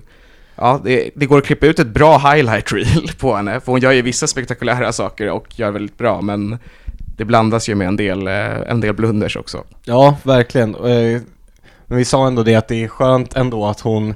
Ja, 0.57 0.81
det, 0.85 1.11
det, 1.15 1.27
går 1.27 1.39
att 1.39 1.45
klippa 1.45 1.67
ut 1.67 1.79
ett 1.79 1.87
bra 1.87 2.19
highlight 2.19 2.73
reel 2.73 3.11
på 3.19 3.35
henne, 3.35 3.61
för 3.61 3.73
hon 3.73 3.81
gör 3.81 3.93
ju 3.93 4.03
vissa 4.03 4.27
spektakulära 4.27 4.93
saker 4.93 5.31
och 5.31 5.59
gör 5.59 5.71
väldigt 5.71 5.99
bra, 5.99 6.21
men 6.21 6.59
det 7.17 7.25
blandas 7.25 7.69
ju 7.69 7.75
med 7.75 7.89
en 7.89 7.97
del, 7.97 8.27
en 8.27 8.81
del 8.81 8.95
blunders 8.95 9.37
också. 9.37 9.65
Ja, 9.85 10.17
verkligen. 10.23 10.77
Men 11.87 11.99
vi 11.99 12.05
sa 12.05 12.27
ändå 12.27 12.43
det 12.43 12.55
att 12.55 12.69
det 12.69 12.85
är 12.85 12.89
skönt 12.89 13.37
ändå 13.37 13.67
att 13.67 13.81
hon, 13.81 14.15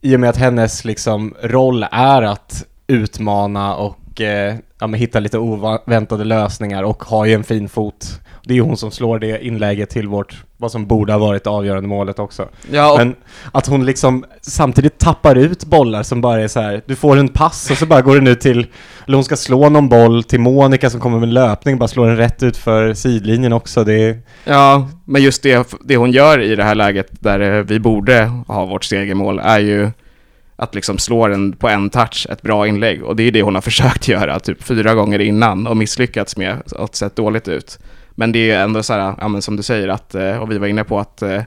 i 0.00 0.16
och 0.16 0.20
med 0.20 0.30
att 0.30 0.36
hennes 0.36 0.84
liksom 0.84 1.34
roll 1.42 1.86
är 1.90 2.22
att 2.22 2.64
utmana 2.86 3.74
och 3.74 3.96
eh, 4.20 4.54
ja, 4.78 4.86
men 4.86 4.94
hitta 4.94 5.20
lite 5.20 5.38
oväntade 5.38 6.24
lösningar 6.24 6.82
och 6.82 7.04
har 7.04 7.24
ju 7.26 7.32
en 7.32 7.44
fin 7.44 7.68
fot 7.68 8.20
det 8.48 8.54
är 8.54 8.56
ju 8.56 8.62
hon 8.62 8.76
som 8.76 8.90
slår 8.90 9.18
det 9.18 9.46
inlägget 9.46 9.90
till 9.90 10.08
vårt, 10.08 10.44
vad 10.56 10.72
som 10.72 10.86
borde 10.86 11.12
ha 11.12 11.18
varit 11.18 11.44
det 11.44 11.50
avgörande 11.50 11.88
målet 11.88 12.18
också. 12.18 12.48
Ja, 12.70 12.92
och... 12.92 12.98
Men 12.98 13.16
att 13.52 13.66
hon 13.66 13.86
liksom 13.86 14.24
samtidigt 14.40 14.98
tappar 14.98 15.36
ut 15.36 15.64
bollar 15.64 16.02
som 16.02 16.20
bara 16.20 16.40
är 16.40 16.48
så 16.48 16.60
här, 16.60 16.82
du 16.86 16.96
får 16.96 17.16
en 17.16 17.28
pass 17.28 17.70
och 17.70 17.76
så 17.76 17.86
bara 17.86 18.02
går 18.02 18.14
den 18.14 18.26
ut 18.26 18.40
till, 18.40 18.66
eller 19.06 19.14
hon 19.14 19.24
ska 19.24 19.36
slå 19.36 19.68
någon 19.68 19.88
boll 19.88 20.24
till 20.24 20.40
Monica 20.40 20.90
som 20.90 21.00
kommer 21.00 21.18
med 21.18 21.28
löpning, 21.28 21.78
bara 21.78 21.88
slår 21.88 22.06
den 22.06 22.16
rätt 22.16 22.42
ut 22.42 22.56
för 22.56 22.94
sidlinjen 22.94 23.52
också. 23.52 23.84
Det 23.84 23.94
är... 23.94 24.18
Ja, 24.44 24.88
men 25.04 25.22
just 25.22 25.42
det, 25.42 25.74
det 25.84 25.96
hon 25.96 26.10
gör 26.10 26.40
i 26.40 26.56
det 26.56 26.64
här 26.64 26.74
läget 26.74 27.08
där 27.10 27.40
eh, 27.40 27.62
vi 27.62 27.80
borde 27.80 28.32
ha 28.46 28.64
vårt 28.64 28.84
segermål 28.84 29.40
är 29.44 29.58
ju 29.58 29.90
att 30.60 30.74
liksom 30.74 30.98
slå 30.98 31.28
den 31.28 31.52
på 31.52 31.68
en 31.68 31.90
touch, 31.90 32.26
ett 32.30 32.42
bra 32.42 32.66
inlägg. 32.66 33.02
Och 33.04 33.16
det 33.16 33.22
är 33.22 33.30
det 33.30 33.42
hon 33.42 33.54
har 33.54 33.62
försökt 33.70 34.08
göra 34.08 34.40
typ 34.40 34.62
fyra 34.62 34.94
gånger 34.94 35.18
innan 35.18 35.66
och 35.66 35.76
misslyckats 35.76 36.36
med 36.36 36.62
och 36.72 36.96
sett 36.96 37.16
dåligt 37.16 37.48
ut. 37.48 37.78
Men 38.10 38.32
det 38.32 38.50
är 38.50 38.64
ändå 38.64 38.82
så 38.82 38.92
här, 38.92 39.14
ja, 39.20 39.40
som 39.40 39.56
du 39.56 39.62
säger, 39.62 39.88
att, 39.88 40.14
eh, 40.14 40.42
och 40.42 40.50
vi 40.50 40.58
var 40.58 40.66
inne 40.66 40.84
på 40.84 40.98
att 40.98 41.22
eh, 41.22 41.42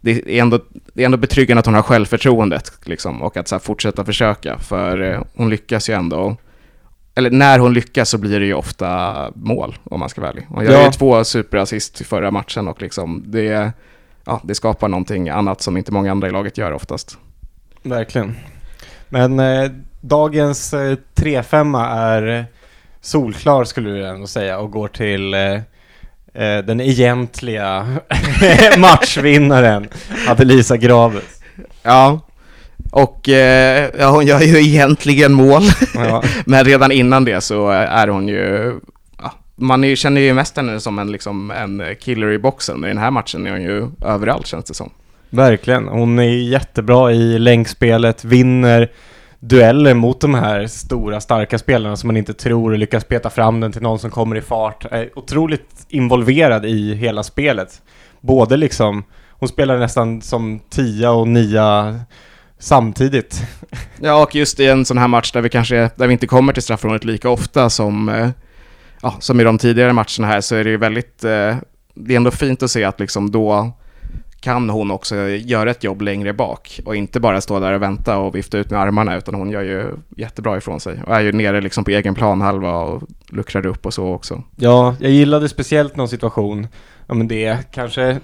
det 0.00 0.10
är 0.10 0.42
ändå, 0.42 0.58
det 0.94 1.02
är 1.02 1.04
ändå 1.04 1.16
betryggande 1.16 1.58
att 1.58 1.66
hon 1.66 1.74
har 1.74 1.82
självförtroendet 1.82 2.72
liksom, 2.84 3.22
och 3.22 3.36
att 3.36 3.48
så 3.48 3.54
här, 3.54 3.60
fortsätta 3.60 4.04
försöka, 4.04 4.58
för 4.58 5.12
eh, 5.12 5.22
hon 5.36 5.50
lyckas 5.50 5.90
ju 5.90 5.94
ändå. 5.94 6.36
Eller 7.14 7.30
när 7.30 7.58
hon 7.58 7.74
lyckas 7.74 8.10
så 8.10 8.18
blir 8.18 8.40
det 8.40 8.46
ju 8.46 8.54
ofta 8.54 9.30
mål, 9.34 9.76
om 9.84 10.00
man 10.00 10.08
ska 10.08 10.20
vara 10.20 10.30
ärlig. 10.30 10.46
Hon 10.48 10.64
gör 10.64 10.72
ja. 10.72 10.84
ju 10.84 10.90
två 10.90 11.24
superassist 11.24 12.00
i 12.00 12.04
förra 12.04 12.30
matchen 12.30 12.68
och 12.68 12.82
liksom 12.82 13.24
det, 13.26 13.72
ja, 14.24 14.40
det 14.44 14.54
skapar 14.54 14.88
någonting 14.88 15.28
annat 15.28 15.62
som 15.62 15.76
inte 15.76 15.92
många 15.92 16.10
andra 16.10 16.28
i 16.28 16.30
laget 16.30 16.58
gör 16.58 16.72
oftast. 16.72 17.18
Verkligen. 17.82 18.36
Men 19.12 19.40
eh, 19.40 19.70
dagens 20.00 20.74
eh, 20.74 20.96
3-5 21.14 21.86
är 21.96 22.46
solklar 23.00 23.64
skulle 23.64 23.90
du 23.90 24.06
ändå 24.06 24.26
säga 24.26 24.58
och 24.58 24.70
går 24.70 24.88
till 24.88 25.34
eh, 25.34 25.54
eh, 26.34 26.64
den 26.64 26.80
egentliga 26.80 27.96
matchvinnaren, 28.78 29.88
Adelisa 30.28 30.76
Graves. 30.76 31.40
Ja, 31.82 32.20
och 32.90 33.28
eh, 33.28 33.90
ja, 33.98 34.10
hon 34.10 34.26
gör 34.26 34.40
ju 34.40 34.58
egentligen 34.58 35.32
mål. 35.32 35.62
Ja. 35.94 36.22
Men 36.46 36.64
redan 36.64 36.92
innan 36.92 37.24
det 37.24 37.40
så 37.40 37.68
är 37.70 38.08
hon 38.08 38.28
ju, 38.28 38.74
ja, 39.18 39.32
man 39.56 39.84
är, 39.84 39.96
känner 39.96 40.20
ju 40.20 40.34
mest 40.34 40.56
henne 40.56 40.80
som 40.80 40.98
en, 40.98 41.12
liksom, 41.12 41.50
en 41.50 41.82
killer 42.00 42.30
i 42.32 42.38
boxen, 42.38 42.84
i 42.84 42.88
den 42.88 42.98
här 42.98 43.10
matchen 43.10 43.46
är 43.46 43.50
hon 43.50 43.62
ju 43.62 43.88
överallt 44.04 44.46
känns 44.46 44.64
det 44.64 44.74
som. 44.74 44.90
Verkligen. 45.32 45.88
Hon 45.88 46.18
är 46.18 46.24
jättebra 46.24 47.12
i 47.12 47.38
länkspelet, 47.38 48.24
vinner 48.24 48.90
dueller 49.40 49.94
mot 49.94 50.20
de 50.20 50.34
här 50.34 50.66
stora, 50.66 51.20
starka 51.20 51.58
spelarna 51.58 51.96
som 51.96 52.06
man 52.06 52.16
inte 52.16 52.34
tror 52.34 52.76
lyckas 52.76 53.04
peta 53.04 53.30
fram 53.30 53.60
den 53.60 53.72
till 53.72 53.82
någon 53.82 53.98
som 53.98 54.10
kommer 54.10 54.36
i 54.36 54.40
fart. 54.40 54.86
Är 54.90 55.18
otroligt 55.18 55.86
involverad 55.88 56.66
i 56.66 56.94
hela 56.94 57.22
spelet. 57.22 57.82
Både 58.20 58.56
liksom, 58.56 59.04
hon 59.30 59.48
spelar 59.48 59.78
nästan 59.78 60.22
som 60.22 60.60
tia 60.70 61.10
och 61.10 61.28
nia 61.28 62.00
samtidigt. 62.58 63.42
Ja, 64.00 64.22
och 64.22 64.34
just 64.34 64.60
i 64.60 64.66
en 64.66 64.84
sån 64.84 64.98
här 64.98 65.08
match 65.08 65.32
där 65.32 65.40
vi 65.40 65.48
kanske, 65.48 65.90
där 65.96 66.06
vi 66.06 66.12
inte 66.12 66.26
kommer 66.26 66.52
till 66.52 66.62
straffområdet 66.62 67.04
lika 67.04 67.28
ofta 67.28 67.70
som, 67.70 68.08
eh, 68.08 68.28
ja, 69.02 69.14
som 69.20 69.40
i 69.40 69.44
de 69.44 69.58
tidigare 69.58 69.92
matcherna 69.92 70.26
här 70.26 70.40
så 70.40 70.56
är 70.56 70.64
det 70.64 70.70
ju 70.70 70.76
väldigt, 70.76 71.24
eh, 71.24 71.56
det 71.94 72.12
är 72.12 72.16
ändå 72.16 72.30
fint 72.30 72.62
att 72.62 72.70
se 72.70 72.84
att 72.84 73.00
liksom 73.00 73.30
då 73.30 73.72
kan 74.42 74.70
hon 74.70 74.90
också 74.90 75.16
göra 75.28 75.70
ett 75.70 75.84
jobb 75.84 76.02
längre 76.02 76.32
bak 76.32 76.80
och 76.84 76.96
inte 76.96 77.20
bara 77.20 77.40
stå 77.40 77.60
där 77.60 77.72
och 77.72 77.82
vänta 77.82 78.18
och 78.18 78.34
vifta 78.34 78.58
ut 78.58 78.70
med 78.70 78.80
armarna 78.80 79.16
utan 79.16 79.34
hon 79.34 79.50
gör 79.50 79.62
ju 79.62 79.84
jättebra 80.16 80.56
ifrån 80.56 80.80
sig 80.80 81.02
och 81.06 81.16
är 81.16 81.20
ju 81.20 81.32
nere 81.32 81.60
liksom 81.60 81.84
på 81.84 81.90
egen 81.90 82.14
planhalva 82.14 82.78
och 82.78 83.02
luckrar 83.28 83.66
upp 83.66 83.86
och 83.86 83.94
så 83.94 84.14
också. 84.14 84.42
Ja, 84.56 84.96
jag 85.00 85.10
gillade 85.10 85.48
speciellt 85.48 85.96
någon 85.96 86.08
situation, 86.08 86.66
ja 87.06 87.14
men 87.14 87.28
det 87.28 87.44
är 87.44 87.58
kanske 87.62 88.20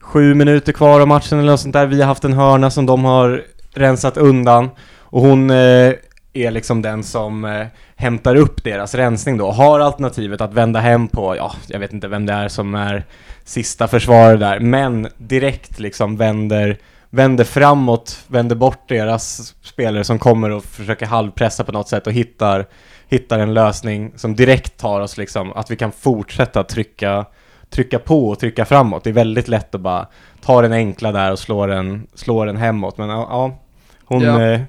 sju 0.00 0.34
minuter 0.34 0.72
kvar 0.72 1.00
av 1.00 1.08
matchen 1.08 1.38
eller 1.38 1.50
något 1.50 1.60
sånt 1.60 1.72
där. 1.72 1.86
Vi 1.86 2.00
har 2.00 2.06
haft 2.06 2.24
en 2.24 2.32
hörna 2.32 2.70
som 2.70 2.86
de 2.86 3.04
har 3.04 3.44
rensat 3.74 4.16
undan 4.16 4.70
och 4.98 5.20
hon 5.20 5.50
eh, 5.50 5.92
är 6.36 6.50
liksom 6.50 6.82
den 6.82 7.02
som 7.02 7.44
eh, 7.44 7.66
hämtar 7.96 8.36
upp 8.36 8.64
deras 8.64 8.94
rensning 8.94 9.36
då. 9.36 9.50
Har 9.50 9.80
alternativet 9.80 10.40
att 10.40 10.54
vända 10.54 10.80
hem 10.80 11.08
på, 11.08 11.36
ja, 11.36 11.52
jag 11.68 11.78
vet 11.78 11.92
inte 11.92 12.08
vem 12.08 12.26
det 12.26 12.32
är 12.32 12.48
som 12.48 12.74
är 12.74 13.04
sista 13.44 13.88
försvarare 13.88 14.36
där, 14.36 14.60
men 14.60 15.08
direkt 15.18 15.78
liksom 15.78 16.16
vänder, 16.16 16.78
vänder 17.10 17.44
framåt, 17.44 18.24
vänder 18.26 18.56
bort 18.56 18.88
deras 18.88 19.54
spelare 19.62 20.04
som 20.04 20.18
kommer 20.18 20.50
och 20.50 20.64
försöker 20.64 21.06
halvpressa 21.06 21.64
på 21.64 21.72
något 21.72 21.88
sätt 21.88 22.06
och 22.06 22.12
hittar, 22.12 22.66
hittar 23.08 23.38
en 23.38 23.54
lösning 23.54 24.12
som 24.16 24.36
direkt 24.36 24.76
tar 24.76 25.00
oss 25.00 25.16
liksom, 25.16 25.52
att 25.52 25.70
vi 25.70 25.76
kan 25.76 25.92
fortsätta 25.92 26.62
trycka, 26.62 27.26
trycka 27.70 27.98
på 27.98 28.28
och 28.28 28.38
trycka 28.38 28.64
framåt. 28.64 29.04
Det 29.04 29.10
är 29.10 29.14
väldigt 29.14 29.48
lätt 29.48 29.74
att 29.74 29.80
bara 29.80 30.06
ta 30.40 30.62
den 30.62 30.72
enkla 30.72 31.12
där 31.12 31.32
och 31.32 31.38
slå 31.38 31.66
den, 31.66 32.06
slå 32.14 32.44
den 32.44 32.56
hemåt, 32.56 32.98
men 32.98 33.08
ja, 33.08 33.58
hon, 34.04 34.22
ja. 34.22 34.42
Eh, 34.42 34.60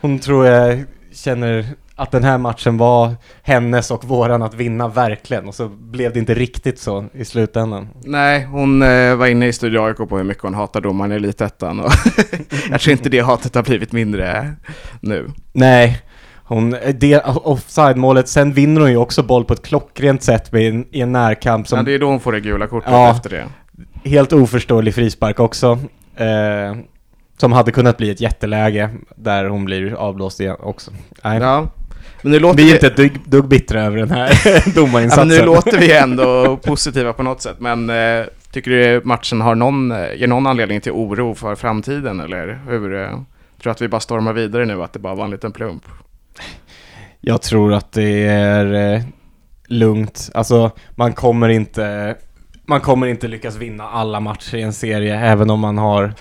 hon 0.00 0.18
tror 0.18 0.46
jag 0.46 0.84
känner 1.14 1.66
att 1.94 2.10
den 2.10 2.24
här 2.24 2.38
matchen 2.38 2.78
var 2.78 3.14
hennes 3.42 3.90
och 3.90 4.04
våran 4.04 4.42
att 4.42 4.54
vinna 4.54 4.88
verkligen 4.88 5.48
och 5.48 5.54
så 5.54 5.68
blev 5.68 6.12
det 6.12 6.18
inte 6.18 6.34
riktigt 6.34 6.78
så 6.78 7.04
i 7.12 7.24
slutändan. 7.24 7.88
Nej, 8.04 8.44
hon 8.44 8.82
eh, 8.82 9.14
var 9.16 9.26
inne 9.26 9.46
i 9.46 9.52
Studio 9.52 9.80
AIK 9.86 9.96
på 9.96 10.16
hur 10.16 10.24
mycket 10.24 10.42
hon 10.42 10.54
hatar 10.54 10.80
domaren 10.80 11.12
i 11.12 11.14
Elitettan 11.14 11.80
och 11.80 11.92
jag 12.70 12.80
tror 12.80 12.92
inte 12.92 13.08
det 13.08 13.20
hatet 13.20 13.54
har 13.54 13.62
blivit 13.62 13.92
mindre 13.92 14.52
nu. 15.00 15.30
Nej, 15.52 16.02
hon, 16.44 16.76
det 16.94 17.20
offside-målet, 17.24 18.28
sen 18.28 18.52
vinner 18.52 18.80
hon 18.80 18.90
ju 18.90 18.96
också 18.96 19.22
boll 19.22 19.44
på 19.44 19.52
ett 19.52 19.62
klockrent 19.62 20.22
sätt 20.22 20.52
med 20.52 20.68
en, 20.68 20.86
i 20.90 21.00
en 21.00 21.12
närkamp 21.12 21.68
som... 21.68 21.78
Ja, 21.78 21.82
det 21.82 21.94
är 21.94 21.98
då 21.98 22.06
hon 22.06 22.20
får 22.20 22.32
det 22.32 22.40
gula 22.40 22.66
kortet 22.66 22.90
ja, 22.92 23.10
efter 23.10 23.30
det. 23.30 23.44
Helt 24.10 24.32
oförståelig 24.32 24.94
frispark 24.94 25.40
också. 25.40 25.78
Eh, 26.16 26.76
som 27.42 27.52
hade 27.52 27.72
kunnat 27.72 27.96
bli 27.96 28.10
ett 28.10 28.20
jätteläge 28.20 28.90
där 29.16 29.44
hon 29.44 29.64
blir 29.64 29.94
avblåst 29.94 30.40
igen 30.40 30.56
också. 30.60 30.90
Nej. 31.24 31.38
Ja, 31.40 31.68
men 32.22 32.32
nu 32.32 32.38
låter 32.38 32.62
vi 32.62 32.70
är 32.70 32.74
inte 32.74 32.86
ett 32.86 32.96
dugg, 32.96 33.20
dugg 33.24 33.48
bittra 33.48 33.82
över 33.82 33.96
den 33.96 34.10
här 34.10 34.74
domarinsatsen. 34.74 35.30
Ja, 35.30 35.38
nu 35.38 35.46
låter 35.46 35.78
vi 35.78 35.92
ändå 35.96 36.56
positiva 36.56 37.12
på 37.12 37.22
något 37.22 37.42
sätt, 37.42 37.56
men 37.58 37.90
eh, 37.90 38.24
tycker 38.50 38.70
du 38.70 39.00
matchen 39.04 39.40
har 39.40 39.54
någon, 39.54 39.92
eh, 39.92 40.14
ger 40.14 40.26
någon 40.26 40.46
anledning 40.46 40.80
till 40.80 40.92
oro 40.92 41.34
för 41.34 41.54
framtiden, 41.54 42.20
eller 42.20 42.60
hur? 42.68 43.02
Eh, 43.02 43.10
tror 43.10 43.24
du 43.62 43.70
att 43.70 43.82
vi 43.82 43.88
bara 43.88 44.00
stormar 44.00 44.32
vidare 44.32 44.64
nu, 44.64 44.82
att 44.82 44.92
det 44.92 44.98
bara 44.98 45.14
var 45.14 45.24
en 45.24 45.30
liten 45.30 45.52
plump? 45.52 45.82
Jag 47.20 47.42
tror 47.42 47.74
att 47.74 47.92
det 47.92 48.26
är 48.26 48.94
eh, 48.94 49.02
lugnt. 49.66 50.30
Alltså, 50.34 50.70
man 50.90 51.12
kommer 51.12 51.48
inte... 51.48 52.16
Man 52.66 52.80
kommer 52.80 53.06
inte 53.06 53.28
lyckas 53.28 53.56
vinna 53.56 53.88
alla 53.88 54.20
matcher 54.20 54.56
i 54.56 54.62
en 54.62 54.72
serie, 54.72 55.20
även 55.20 55.50
om 55.50 55.60
man 55.60 55.78
har 55.78 56.14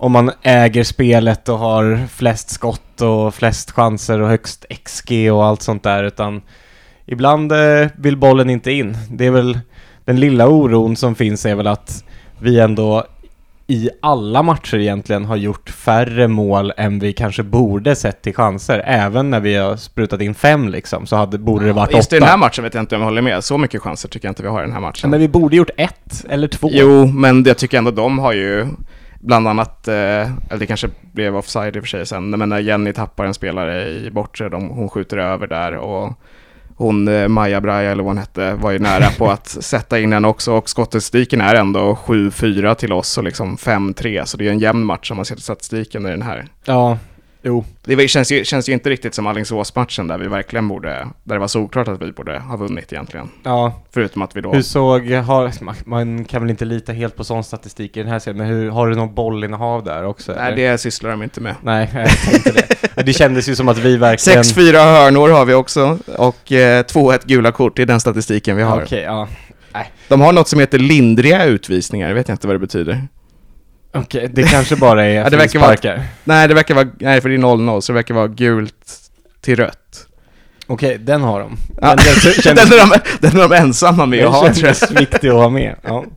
om 0.00 0.12
man 0.12 0.30
äger 0.42 0.84
spelet 0.84 1.48
och 1.48 1.58
har 1.58 2.06
flest 2.06 2.50
skott 2.50 3.00
och 3.00 3.34
flest 3.34 3.70
chanser 3.70 4.20
och 4.20 4.28
högst 4.28 4.66
XG 4.84 5.32
och 5.32 5.44
allt 5.44 5.62
sånt 5.62 5.82
där 5.82 6.04
utan 6.04 6.42
ibland 7.06 7.52
eh, 7.52 7.88
vill 7.96 8.16
bollen 8.16 8.50
inte 8.50 8.72
in. 8.72 8.96
Det 9.10 9.26
är 9.26 9.30
väl 9.30 9.58
den 10.04 10.20
lilla 10.20 10.48
oron 10.48 10.96
som 10.96 11.14
finns 11.14 11.46
är 11.46 11.54
väl 11.54 11.66
att 11.66 12.04
vi 12.38 12.60
ändå 12.60 13.04
i 13.66 13.90
alla 14.02 14.42
matcher 14.42 14.76
egentligen 14.76 15.24
har 15.24 15.36
gjort 15.36 15.70
färre 15.70 16.28
mål 16.28 16.72
än 16.76 16.98
vi 16.98 17.12
kanske 17.12 17.42
borde 17.42 17.96
sett 17.96 18.22
till 18.22 18.34
chanser. 18.34 18.82
Även 18.84 19.30
när 19.30 19.40
vi 19.40 19.54
har 19.54 19.76
sprutat 19.76 20.20
in 20.20 20.34
fem 20.34 20.68
liksom, 20.68 21.06
så 21.06 21.16
hade, 21.16 21.38
borde 21.38 21.66
det 21.66 21.72
varit 21.72 21.92
Just 21.92 22.08
åtta. 22.08 22.16
i 22.16 22.20
den 22.20 22.28
här 22.28 22.36
matchen 22.36 22.64
vet 22.64 22.74
jag 22.74 22.82
inte 22.82 22.94
om 22.94 23.00
jag 23.00 23.06
håller 23.06 23.22
med. 23.22 23.44
Så 23.44 23.58
mycket 23.58 23.82
chanser 23.82 24.08
tycker 24.08 24.28
jag 24.28 24.30
inte 24.30 24.42
vi 24.42 24.48
har 24.48 24.60
i 24.60 24.64
den 24.64 24.72
här 24.72 24.80
matchen. 24.80 25.10
Men 25.10 25.20
vi 25.20 25.28
borde 25.28 25.56
gjort 25.56 25.70
ett 25.76 26.24
eller 26.28 26.48
två. 26.48 26.68
Jo, 26.72 27.06
men 27.06 27.44
jag 27.44 27.58
tycker 27.58 27.78
ändå 27.78 27.90
de 27.90 28.18
har 28.18 28.32
ju 28.32 28.66
Bland 29.20 29.48
annat, 29.48 29.88
eh, 29.88 29.94
eller 29.94 30.58
det 30.58 30.66
kanske 30.66 30.88
blev 31.12 31.36
offside 31.36 31.76
i 31.76 31.78
och 31.78 31.82
för 31.82 31.88
sig 31.88 32.06
sen, 32.06 32.30
men 32.30 32.48
när 32.48 32.58
Jenny 32.58 32.92
tappar 32.92 33.24
en 33.24 33.34
spelare 33.34 33.88
i 33.88 34.10
bortre, 34.10 34.48
de, 34.48 34.68
hon 34.68 34.88
skjuter 34.88 35.16
över 35.16 35.46
där 35.46 35.76
och 35.76 36.12
hon, 36.78 37.08
eh, 37.08 37.28
Maja 37.28 37.60
Braja 37.60 37.90
eller 37.90 38.02
vad 38.02 38.10
hon 38.10 38.18
hette, 38.18 38.54
var 38.54 38.70
ju 38.70 38.78
nära 38.78 39.10
på 39.18 39.30
att 39.30 39.46
sätta 39.64 39.98
in 39.98 40.10
den 40.10 40.24
också. 40.24 40.52
Och 40.52 40.70
skottstatistiken 40.70 41.40
är 41.40 41.54
ändå 41.54 41.98
7-4 42.04 42.74
till 42.74 42.92
oss 42.92 43.18
och 43.18 43.24
liksom 43.24 43.56
5-3, 43.56 44.24
så 44.24 44.36
det 44.36 44.46
är 44.46 44.50
en 44.50 44.58
jämn 44.58 44.84
match 44.84 45.10
om 45.10 45.16
man 45.16 45.24
ser 45.24 45.34
till 45.34 45.44
statistiken 45.44 46.06
i 46.06 46.10
den 46.10 46.22
här. 46.22 46.46
Ja, 46.64 46.98
Jo. 47.42 47.64
Det 47.84 48.08
känns 48.08 48.32
ju, 48.32 48.44
känns 48.44 48.68
ju 48.68 48.72
inte 48.72 48.90
riktigt 48.90 49.14
som 49.14 49.26
Alingsås-matchen 49.26 50.08
där 50.08 50.18
vi 50.18 50.28
verkligen 50.28 50.68
borde, 50.68 51.08
där 51.24 51.34
det 51.34 51.38
var 51.38 51.48
såklart 51.48 51.88
att 51.88 52.02
vi 52.02 52.12
borde 52.12 52.38
ha 52.38 52.56
vunnit 52.56 52.92
egentligen. 52.92 53.28
Ja. 53.42 53.82
Förutom 53.94 54.22
att 54.22 54.36
vi 54.36 54.40
då... 54.40 54.52
Hur 54.52 54.62
såg, 54.62 55.10
har, 55.10 55.52
man 55.88 56.24
kan 56.24 56.42
väl 56.42 56.50
inte 56.50 56.64
lita 56.64 56.92
helt 56.92 57.16
på 57.16 57.24
sån 57.24 57.44
statistik 57.44 57.96
i 57.96 58.00
den 58.00 58.08
här 58.08 58.18
serien, 58.18 58.38
men 58.38 58.46
hur, 58.46 58.70
har 58.70 58.88
du 58.88 58.96
någon 58.96 59.14
bollinnehav 59.14 59.84
där 59.84 60.04
också? 60.04 60.32
Nej, 60.32 60.52
eller? 60.52 60.72
det 60.72 60.78
sysslar 60.78 61.10
de 61.10 61.22
inte 61.22 61.40
med. 61.40 61.54
Nej, 61.62 61.90
jag 61.94 62.08
tänkte 62.08 62.52
det. 62.52 63.02
Det 63.02 63.12
kändes 63.12 63.48
ju 63.48 63.56
som 63.56 63.68
att 63.68 63.78
vi 63.78 63.96
verkligen... 63.96 64.42
6-4 64.42 64.72
hörnor 64.72 65.28
har 65.28 65.44
vi 65.44 65.54
också, 65.54 65.98
och 66.16 66.52
eh, 66.52 66.82
2-1 66.82 67.20
gula 67.24 67.52
kort, 67.52 67.78
i 67.78 67.84
den 67.84 68.00
statistiken 68.00 68.56
vi 68.56 68.62
har. 68.62 68.76
Okej, 68.76 68.84
okay, 68.84 69.02
ja. 69.02 69.28
Nej. 69.72 69.92
De 70.08 70.20
har 70.20 70.32
något 70.32 70.48
som 70.48 70.60
heter 70.60 70.78
lindriga 70.78 71.44
utvisningar, 71.44 72.08
jag 72.08 72.14
vet 72.14 72.28
inte 72.28 72.46
vad 72.46 72.56
det 72.56 72.60
betyder. 72.60 73.08
Okej, 73.92 74.24
okay, 74.24 74.28
det 74.32 74.42
kanske 74.42 74.76
bara 74.76 75.04
är 75.04 75.14
ja, 75.24 75.30
det 75.30 75.36
verkar 75.36 75.58
vara, 75.58 76.00
Nej, 76.24 76.48
det 76.48 76.54
verkar 76.54 76.74
vara, 76.74 76.88
nej 77.00 77.20
för 77.20 77.28
det 77.28 77.34
är 77.34 77.38
0-0, 77.38 77.80
så 77.80 77.92
det 77.92 77.94
verkar 77.94 78.14
vara 78.14 78.28
gult 78.28 79.10
till 79.40 79.56
rött. 79.56 80.06
Okej, 80.66 80.88
okay, 80.94 80.98
den 80.98 81.22
har 81.22 81.40
de. 81.40 81.56
Ja. 81.80 81.88
Den, 81.88 81.98
kändes, 82.42 82.70
den, 82.70 82.78
är 82.78 82.90
de, 82.90 82.98
den 83.20 83.36
är 83.40 83.48
de 83.48 83.52
ensamma 83.52 84.06
med 84.06 84.26
att 84.26 84.32
ha, 84.32 84.54
tror 84.54 84.74
jag. 84.80 85.00
viktig 85.00 85.28
att 85.28 85.34
ha 85.34 85.48
med, 85.48 85.76
ja. 85.82 86.04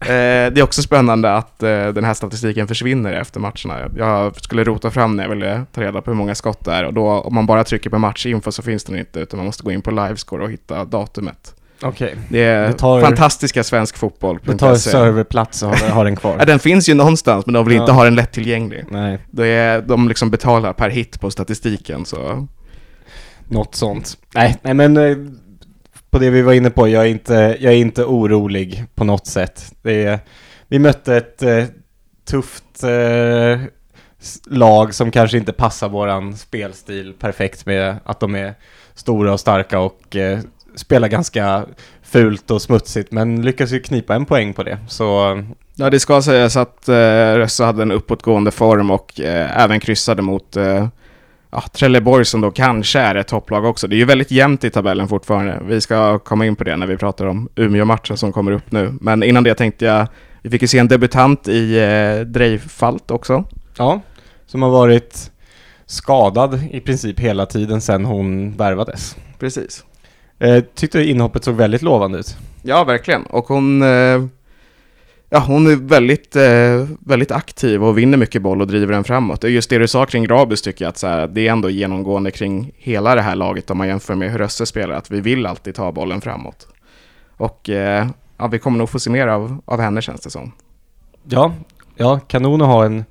Eh, 0.00 0.52
det 0.52 0.60
är 0.60 0.62
också 0.62 0.82
spännande 0.82 1.32
att 1.32 1.62
eh, 1.62 1.86
den 1.88 2.04
här 2.04 2.14
statistiken 2.14 2.68
försvinner 2.68 3.12
efter 3.12 3.40
matcherna. 3.40 3.90
Jag 3.96 4.36
skulle 4.36 4.64
rota 4.64 4.90
fram 4.90 5.16
när 5.16 5.24
jag 5.24 5.30
ville 5.30 5.64
ta 5.72 5.80
reda 5.80 6.02
på 6.02 6.10
hur 6.10 6.18
många 6.18 6.34
skott 6.34 6.64
det 6.64 6.72
är 6.72 6.84
och 6.84 6.94
då 6.94 7.08
om 7.08 7.34
man 7.34 7.46
bara 7.46 7.64
trycker 7.64 7.90
på 7.90 7.98
matchinfo 7.98 8.52
så 8.52 8.62
finns 8.62 8.84
den 8.84 8.98
inte 8.98 9.20
utan 9.20 9.36
man 9.36 9.46
måste 9.46 9.62
gå 9.62 9.72
in 9.72 9.82
på 9.82 9.90
livescore 9.90 10.44
och 10.44 10.50
hitta 10.50 10.84
datumet. 10.84 11.54
Okej. 11.84 12.06
Okay. 12.06 12.18
Det 12.28 12.42
är 12.42 12.66
det 12.66 12.72
tar, 12.72 13.00
fantastiska 13.00 13.64
svensk 13.64 13.96
fotboll. 13.96 14.38
Det 14.44 14.58
tar 14.58 14.74
serverplats 14.74 15.62
och 15.62 15.68
har, 15.68 15.88
har 15.88 16.04
den 16.04 16.16
kvar. 16.16 16.36
ja, 16.38 16.44
den 16.44 16.58
finns 16.58 16.88
ju 16.88 16.94
någonstans, 16.94 17.46
men 17.46 17.52
de 17.52 17.64
vill 17.64 17.74
ja. 17.74 17.82
inte 17.82 17.92
ha 17.92 18.04
den 18.04 18.14
lättillgänglig. 18.14 18.84
Nej. 18.90 19.18
Det 19.30 19.46
är, 19.46 19.82
de 19.82 20.08
liksom 20.08 20.30
betalar 20.30 20.72
per 20.72 20.90
hit 20.90 21.20
på 21.20 21.30
statistiken, 21.30 22.04
så... 22.04 22.48
Något 23.48 23.74
sånt. 23.74 24.18
Nej, 24.34 24.56
nej 24.62 24.74
men 24.74 24.96
eh, 24.96 25.16
på 26.10 26.18
det 26.18 26.30
vi 26.30 26.42
var 26.42 26.52
inne 26.52 26.70
på, 26.70 26.88
jag 26.88 27.02
är 27.02 27.08
inte, 27.08 27.56
jag 27.60 27.72
är 27.72 27.76
inte 27.76 28.04
orolig 28.04 28.84
på 28.94 29.04
något 29.04 29.26
sätt. 29.26 29.74
Det 29.82 30.04
är, 30.04 30.18
vi 30.68 30.78
mötte 30.78 31.16
ett 31.16 31.42
eh, 31.42 31.64
tufft 32.28 32.82
eh, 32.82 33.60
lag 34.46 34.94
som 34.94 35.10
kanske 35.10 35.36
inte 35.36 35.52
passar 35.52 35.88
våran 35.88 36.36
spelstil 36.36 37.14
perfekt 37.18 37.66
med 37.66 37.96
att 38.04 38.20
de 38.20 38.34
är 38.34 38.54
stora 38.94 39.32
och 39.32 39.40
starka 39.40 39.80
och 39.80 40.16
eh, 40.16 40.38
spelar 40.74 41.08
ganska 41.08 41.64
fult 42.02 42.50
och 42.50 42.62
smutsigt 42.62 43.12
men 43.12 43.42
lyckas 43.42 43.72
ju 43.72 43.80
knipa 43.80 44.14
en 44.14 44.24
poäng 44.24 44.52
på 44.52 44.62
det. 44.62 44.78
Så... 44.88 45.42
Ja, 45.76 45.90
det 45.90 46.00
ska 46.00 46.22
sägas 46.22 46.56
att 46.56 46.88
eh, 46.88 46.94
Rössa 47.34 47.66
hade 47.66 47.82
en 47.82 47.92
uppåtgående 47.92 48.50
form 48.50 48.90
och 48.90 49.20
eh, 49.20 49.60
även 49.60 49.80
kryssade 49.80 50.22
mot 50.22 50.56
eh, 50.56 50.88
ja, 51.50 51.62
Trelleborg 51.72 52.24
som 52.24 52.40
då 52.40 52.50
kanske 52.50 52.98
är 52.98 53.14
ett 53.14 53.28
topplag 53.28 53.64
också. 53.64 53.88
Det 53.88 53.96
är 53.96 53.98
ju 53.98 54.04
väldigt 54.04 54.30
jämnt 54.30 54.64
i 54.64 54.70
tabellen 54.70 55.08
fortfarande. 55.08 55.60
Vi 55.64 55.80
ska 55.80 56.18
komma 56.18 56.46
in 56.46 56.56
på 56.56 56.64
det 56.64 56.76
när 56.76 56.86
vi 56.86 56.96
pratar 56.96 57.26
om 57.26 57.48
Umeå-matchen 57.54 58.16
som 58.16 58.32
kommer 58.32 58.52
upp 58.52 58.72
nu. 58.72 58.94
Men 59.00 59.22
innan 59.22 59.44
det 59.44 59.54
tänkte 59.54 59.84
jag, 59.84 60.06
vi 60.42 60.50
fick 60.50 60.62
ju 60.62 60.68
se 60.68 60.78
en 60.78 60.88
debutant 60.88 61.48
i 61.48 61.78
eh, 61.78 62.26
Dreifalt 62.26 63.10
också. 63.10 63.44
Ja, 63.76 64.00
som 64.46 64.62
har 64.62 64.70
varit 64.70 65.30
skadad 65.86 66.60
i 66.70 66.80
princip 66.80 67.20
hela 67.20 67.46
tiden 67.46 67.80
sedan 67.80 68.04
hon 68.04 68.56
värvades. 68.56 69.16
Precis. 69.38 69.84
Eh, 70.44 70.64
tyckte 70.74 71.02
inhoppet 71.02 71.44
såg 71.44 71.54
väldigt 71.54 71.82
lovande 71.82 72.18
ut. 72.18 72.36
Ja, 72.62 72.84
verkligen. 72.84 73.22
Och 73.26 73.44
hon, 73.44 73.82
eh, 73.82 74.24
ja, 75.30 75.38
hon 75.38 75.66
är 75.66 75.76
väldigt, 75.76 76.36
eh, 76.36 76.96
väldigt 77.00 77.30
aktiv 77.30 77.84
och 77.84 77.98
vinner 77.98 78.18
mycket 78.18 78.42
boll 78.42 78.60
och 78.60 78.66
driver 78.66 78.92
den 78.92 79.04
framåt. 79.04 79.44
Och 79.44 79.50
just 79.50 79.70
det 79.70 79.78
du 79.78 79.88
sa 79.88 80.06
kring 80.06 80.24
Grabus 80.24 80.62
tycker 80.62 80.84
jag 80.84 80.90
att 80.90 80.98
så 80.98 81.06
här, 81.06 81.26
det 81.26 81.48
är 81.48 81.52
ändå 81.52 81.70
genomgående 81.70 82.30
kring 82.30 82.72
hela 82.76 83.14
det 83.14 83.22
här 83.22 83.36
laget 83.36 83.70
om 83.70 83.78
man 83.78 83.88
jämför 83.88 84.14
med 84.14 84.30
hur 84.30 84.38
Rösse 84.38 84.66
spelar, 84.66 84.94
att 84.94 85.10
vi 85.10 85.20
vill 85.20 85.46
alltid 85.46 85.74
ta 85.74 85.92
bollen 85.92 86.20
framåt. 86.20 86.66
Och 87.36 87.70
eh, 87.70 88.06
ja, 88.38 88.46
vi 88.46 88.58
kommer 88.58 88.78
nog 88.78 88.90
få 88.90 88.98
se 88.98 89.10
mer 89.10 89.26
av, 89.26 89.58
av 89.64 89.80
henne 89.80 90.02
känns 90.02 90.20
det 90.20 90.30
som. 90.30 90.52
Ja, 91.28 91.52
ja 91.96 92.20
kanon 92.26 92.62
att 92.62 92.68
ha 92.68 92.84
en, 92.84 93.04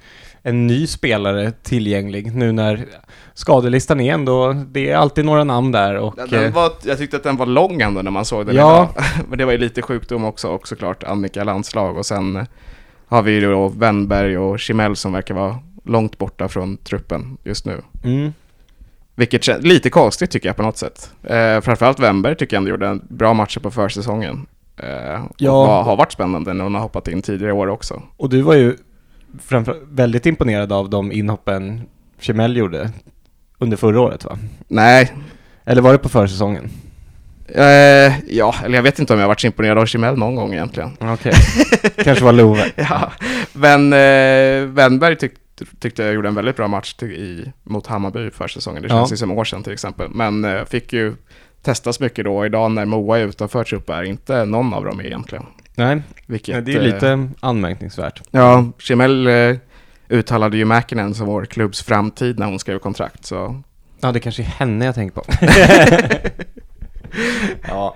en 0.43 0.67
ny 0.67 0.87
spelare 0.87 1.51
tillgänglig 1.51 2.35
nu 2.35 2.51
när 2.51 2.85
skadelistan 3.33 3.99
är 3.99 4.13
ändå, 4.13 4.53
det 4.53 4.89
är 4.89 4.95
alltid 4.95 5.25
några 5.25 5.43
namn 5.43 5.71
där 5.71 5.95
och... 5.95 6.33
Eh, 6.33 6.53
var, 6.53 6.71
jag 6.83 6.97
tyckte 6.97 7.17
att 7.17 7.23
den 7.23 7.37
var 7.37 7.45
lång 7.45 7.81
ändå 7.81 8.01
när 8.01 8.11
man 8.11 8.25
såg 8.25 8.45
den 8.45 8.55
Ja. 8.55 8.89
idag. 8.95 9.05
Men 9.29 9.37
det 9.37 9.45
var 9.45 9.51
ju 9.51 9.57
lite 9.57 9.81
sjukdom 9.81 10.25
också, 10.25 10.47
och 10.47 10.67
såklart 10.67 11.03
Annika 11.03 11.43
landslag. 11.43 11.97
Och 11.97 12.05
sen 12.05 12.35
eh, 12.35 12.43
har 13.07 13.21
vi 13.21 13.31
ju 13.31 13.51
då 13.51 13.67
Wennberg 13.67 14.37
och 14.37 14.59
Chimel 14.59 14.95
som 14.95 15.13
verkar 15.13 15.35
vara 15.35 15.59
långt 15.83 16.17
borta 16.17 16.47
från 16.47 16.77
truppen 16.77 17.37
just 17.43 17.65
nu. 17.65 17.81
mm, 18.03 18.33
Vilket 19.15 19.41
kän- 19.41 19.61
lite 19.61 19.89
konstigt 19.89 20.31
tycker 20.31 20.49
jag 20.49 20.55
på 20.55 20.63
något 20.63 20.77
sätt. 20.77 21.11
Eh, 21.23 21.61
framförallt 21.61 21.99
Wennberg 21.99 22.35
tycker 22.35 22.55
jag 22.55 22.59
ändå 22.61 22.69
gjorde 22.69 22.87
en 22.87 23.01
bra 23.09 23.33
matcher 23.33 23.59
på 23.59 23.71
försäsongen. 23.71 24.45
Eh, 24.77 25.23
Ja. 25.37 25.51
var, 25.65 25.83
har 25.83 25.95
varit 25.95 26.11
spännande 26.11 26.53
när 26.53 26.63
hon 26.63 26.75
har 26.75 26.81
hoppat 26.81 27.07
in 27.07 27.21
tidigare 27.21 27.53
år 27.53 27.67
också. 27.67 28.01
och 28.17 28.29
du 28.29 28.41
var 28.41 28.53
ju 28.53 28.75
framför, 29.39 29.79
väldigt 29.91 30.25
imponerad 30.25 30.71
av 30.73 30.89
de 30.89 31.11
inhoppen 31.11 31.81
Chimel 32.19 32.57
gjorde 32.57 32.91
under 33.57 33.77
förra 33.77 34.01
året 34.01 34.25
va? 34.25 34.37
Nej, 34.67 35.13
Eller 35.65 35.81
var 35.81 35.91
det 35.91 35.97
på 35.97 36.09
försäsongen? 36.09 36.69
eh, 37.47 38.19
ja, 38.27 38.55
eller 38.65 38.75
jag 38.75 38.83
vet 38.83 38.99
inte 38.99 39.13
om 39.13 39.19
jag 39.19 39.27
varit 39.27 39.39
så 39.41 39.47
imponerad 39.47 39.77
av 39.77 39.85
Chimel 39.85 40.17
någon 40.17 40.35
gång 40.35 40.53
egentligen. 40.53 40.89
Okej, 40.99 41.33
kanske 42.03 42.23
var 42.25 42.33
Love. 42.33 42.71
Ja, 42.75 43.11
men 43.53 43.93
eh, 43.93 44.67
Wennberg 44.73 45.15
tyck, 45.15 45.33
tyckte 45.79 46.03
jag 46.03 46.13
gjorde 46.13 46.27
en 46.27 46.35
väldigt 46.35 46.55
bra 46.55 46.67
match 46.67 46.93
till, 46.93 47.11
i, 47.11 47.51
mot 47.63 47.87
Hammarby 47.87 48.29
för 48.31 48.47
säsongen. 48.47 48.81
Det 48.81 48.87
Ja. 48.89 48.95
känns 48.95 49.13
ju 49.13 49.17
som 49.17 49.31
år 49.31 49.43
sedan 49.45 49.63
till 49.63 49.73
exempel. 49.73 50.07
Men 50.09 50.45
eh, 50.45 50.65
fick 50.65 50.93
ju 50.93 51.15
testas 51.61 51.99
mycket 51.99 52.25
då. 52.25 52.45
Idag 52.45 52.71
när 52.71 52.85
Moa 52.85 53.19
är 53.19 53.23
utanför 53.25 53.63
trupp 53.63 53.89
är 53.89 54.03
inte 54.03 54.45
någon 54.45 54.73
av 54.73 54.85
dem 54.85 55.01
egentligen. 55.01 55.45
Nej, 55.75 56.01
Vilket, 56.27 56.65
det 56.65 56.73
är 56.73 56.77
eh, 56.77 56.83
lite 56.83 57.29
anmärkningsvärt. 57.39 58.21
Ja, 58.31 58.65
Chimel 58.77 59.27
eh, 59.27 59.55
uttalade 60.09 60.57
ju 60.57 60.65
Mäkinen 60.65 61.15
som 61.15 61.27
vår 61.27 61.45
klubbs 61.45 61.83
framtid 61.83 62.39
när 62.39 62.45
hon 62.45 62.59
skrev 62.59 62.79
kontrakt. 62.79 63.25
Så 63.25 63.61
Ja, 63.99 64.11
det 64.11 64.19
kanske 64.19 64.41
är 64.41 64.45
henne 64.45 64.85
jag 64.85 64.95
tänker 64.95 65.21
på. 65.21 65.23
ja, 67.67 67.95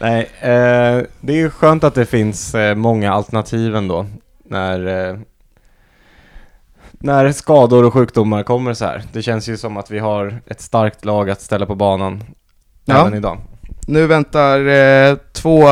nej, 0.00 0.20
eh, 0.40 1.02
det 1.20 1.32
är 1.32 1.36
ju 1.36 1.50
skönt 1.50 1.84
att 1.84 1.94
det 1.94 2.06
finns 2.06 2.54
eh, 2.54 2.74
många 2.74 3.12
alternativ 3.12 3.76
ändå 3.76 4.06
när, 4.44 5.08
eh, 5.10 5.16
när 6.92 7.32
skador 7.32 7.84
och 7.84 7.92
sjukdomar 7.92 8.42
kommer 8.42 8.74
så 8.74 8.84
här. 8.84 9.02
Det 9.12 9.22
känns 9.22 9.48
ju 9.48 9.56
som 9.56 9.76
att 9.76 9.90
vi 9.90 9.98
har 9.98 10.40
ett 10.46 10.60
starkt 10.60 11.04
lag 11.04 11.30
att 11.30 11.40
ställa 11.40 11.66
på 11.66 11.74
banan 11.74 12.24
Ja. 12.84 13.00
även 13.00 13.14
idag. 13.14 13.38
nu 13.86 14.06
väntar 14.06 14.66
eh, 14.66 15.16
två 15.32 15.68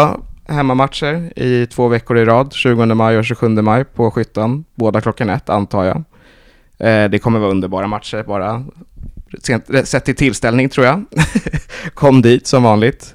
hemmamatcher 0.48 1.32
i 1.36 1.66
två 1.66 1.88
veckor 1.88 2.18
i 2.18 2.24
rad. 2.24 2.52
20 2.52 2.86
maj 2.86 3.18
och 3.18 3.24
27 3.24 3.48
maj 3.48 3.84
på 3.84 4.10
Skyttan. 4.10 4.64
Båda 4.74 5.00
klockan 5.00 5.30
ett 5.30 5.48
antar 5.48 5.84
jag. 5.84 5.96
Eh, 6.78 7.10
det 7.10 7.18
kommer 7.18 7.38
vara 7.38 7.50
underbara 7.50 7.86
matcher 7.86 8.24
bara. 8.26 8.64
Sent, 9.42 9.88
sett 9.88 10.04
till 10.04 10.16
tillställning 10.16 10.68
tror 10.68 10.86
jag. 10.86 11.04
Kom 11.94 12.22
dit 12.22 12.46
som 12.46 12.62
vanligt. 12.62 13.14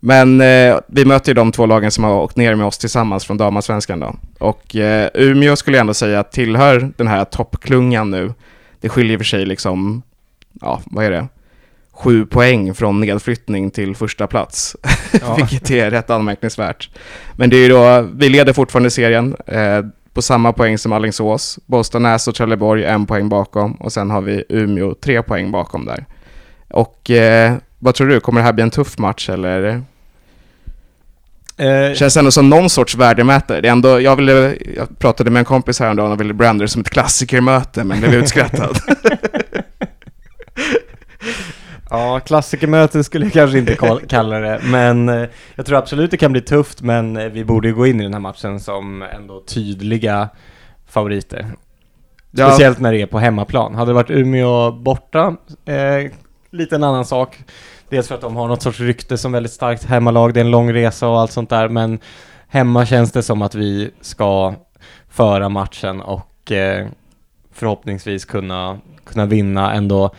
Men 0.00 0.40
eh, 0.40 0.78
vi 0.86 1.04
möter 1.04 1.30
ju 1.30 1.34
de 1.34 1.52
två 1.52 1.66
lagen 1.66 1.90
som 1.90 2.04
har 2.04 2.14
åkt 2.14 2.36
ner 2.36 2.54
med 2.54 2.66
oss 2.66 2.78
tillsammans 2.78 3.24
från 3.24 3.36
damallsvenskan 3.36 4.00
då. 4.00 4.14
Och 4.38 4.76
eh, 4.76 5.08
Umeå 5.14 5.56
skulle 5.56 5.76
jag 5.76 5.80
ändå 5.80 5.94
säga 5.94 6.22
tillhör 6.22 6.92
den 6.96 7.08
här 7.08 7.24
toppklungan 7.24 8.10
nu. 8.10 8.34
Det 8.80 8.88
skiljer 8.88 9.18
för 9.18 9.24
sig 9.24 9.46
liksom, 9.46 10.02
ja 10.60 10.80
vad 10.84 11.04
är 11.04 11.10
det? 11.10 11.28
Sju 11.92 12.26
poäng 12.26 12.74
från 12.74 13.00
nedflyttning 13.00 13.70
till 13.70 13.96
första 13.96 14.26
plats. 14.26 14.76
Ja. 15.20 15.34
Vilket 15.36 15.70
är 15.70 15.90
rätt 15.90 16.10
anmärkningsvärt. 16.10 16.90
Men 17.36 17.50
det 17.50 17.56
är 17.56 17.60
ju 17.60 17.68
då, 17.68 18.08
vi 18.14 18.28
leder 18.28 18.52
fortfarande 18.52 18.90
serien 18.90 19.36
eh, 19.46 19.80
på 20.14 20.22
samma 20.22 20.52
poäng 20.52 20.78
som 20.78 20.92
Alingsås. 20.92 21.58
Bollstanäs 21.66 22.28
och 22.28 22.34
Trelleborg 22.34 22.84
en 22.84 23.06
poäng 23.06 23.28
bakom 23.28 23.72
och 23.72 23.92
sen 23.92 24.10
har 24.10 24.20
vi 24.20 24.44
Umeå 24.48 24.94
tre 24.94 25.22
poäng 25.22 25.50
bakom 25.50 25.84
där. 25.84 26.04
Och 26.70 27.10
eh, 27.10 27.54
vad 27.78 27.94
tror 27.94 28.08
du, 28.08 28.20
kommer 28.20 28.40
det 28.40 28.44
här 28.44 28.52
bli 28.52 28.62
en 28.62 28.70
tuff 28.70 28.98
match 28.98 29.28
eller? 29.28 29.82
Eh, 31.56 31.94
Känns 31.94 32.16
ändå 32.16 32.30
som 32.30 32.50
någon 32.50 32.70
sorts 32.70 32.94
värdemätare. 32.94 33.60
Det 33.60 33.68
är 33.68 33.72
ändå, 33.72 34.00
jag, 34.00 34.16
ville, 34.16 34.56
jag 34.76 34.98
pratade 34.98 35.30
med 35.30 35.40
en 35.40 35.44
kompis 35.44 35.80
häromdagen 35.80 36.12
och 36.12 36.20
ville 36.20 36.34
branda 36.34 36.62
det 36.62 36.68
som 36.68 36.80
ett 36.80 36.90
klassikermöte 36.90 37.84
men 37.84 38.00
blev 38.00 38.14
utskrattad. 38.22 38.78
Ja, 41.92 42.20
klassikermöte 42.20 43.04
skulle 43.04 43.24
jag 43.26 43.32
kanske 43.32 43.58
inte 43.58 43.74
kall- 43.74 44.06
kalla 44.08 44.38
det, 44.38 44.60
men 44.64 45.08
eh, 45.08 45.28
jag 45.54 45.66
tror 45.66 45.78
absolut 45.78 46.10
det 46.10 46.16
kan 46.16 46.32
bli 46.32 46.40
tufft, 46.40 46.82
men 46.82 47.16
eh, 47.16 47.24
vi 47.28 47.44
borde 47.44 47.68
ju 47.68 47.74
gå 47.74 47.86
in 47.86 48.00
i 48.00 48.02
den 48.02 48.12
här 48.12 48.20
matchen 48.20 48.60
som 48.60 49.02
ändå 49.02 49.40
tydliga 49.46 50.28
favoriter. 50.88 51.46
Ja. 52.30 52.48
Speciellt 52.50 52.80
när 52.80 52.92
det 52.92 53.02
är 53.02 53.06
på 53.06 53.18
hemmaplan. 53.18 53.74
Hade 53.74 53.90
det 53.90 53.94
varit 53.94 54.10
Umeå 54.10 54.72
borta, 54.72 55.36
eh, 55.64 56.10
lite 56.50 56.74
en 56.76 56.84
annan 56.84 57.04
sak. 57.04 57.38
Dels 57.88 58.08
för 58.08 58.14
att 58.14 58.20
de 58.20 58.36
har 58.36 58.48
något 58.48 58.62
sorts 58.62 58.80
rykte 58.80 59.18
som 59.18 59.32
väldigt 59.32 59.52
starkt 59.52 59.84
hemmalag, 59.84 60.34
det 60.34 60.40
är 60.40 60.44
en 60.44 60.50
lång 60.50 60.72
resa 60.72 61.08
och 61.08 61.20
allt 61.20 61.32
sånt 61.32 61.50
där, 61.50 61.68
men 61.68 61.98
hemma 62.48 62.86
känns 62.86 63.12
det 63.12 63.22
som 63.22 63.42
att 63.42 63.54
vi 63.54 63.90
ska 64.00 64.54
föra 65.08 65.48
matchen 65.48 66.00
och 66.00 66.52
eh, 66.52 66.86
förhoppningsvis 67.52 68.24
kunna, 68.24 68.78
kunna 69.06 69.26
vinna 69.26 69.72
ändå, 69.74 70.10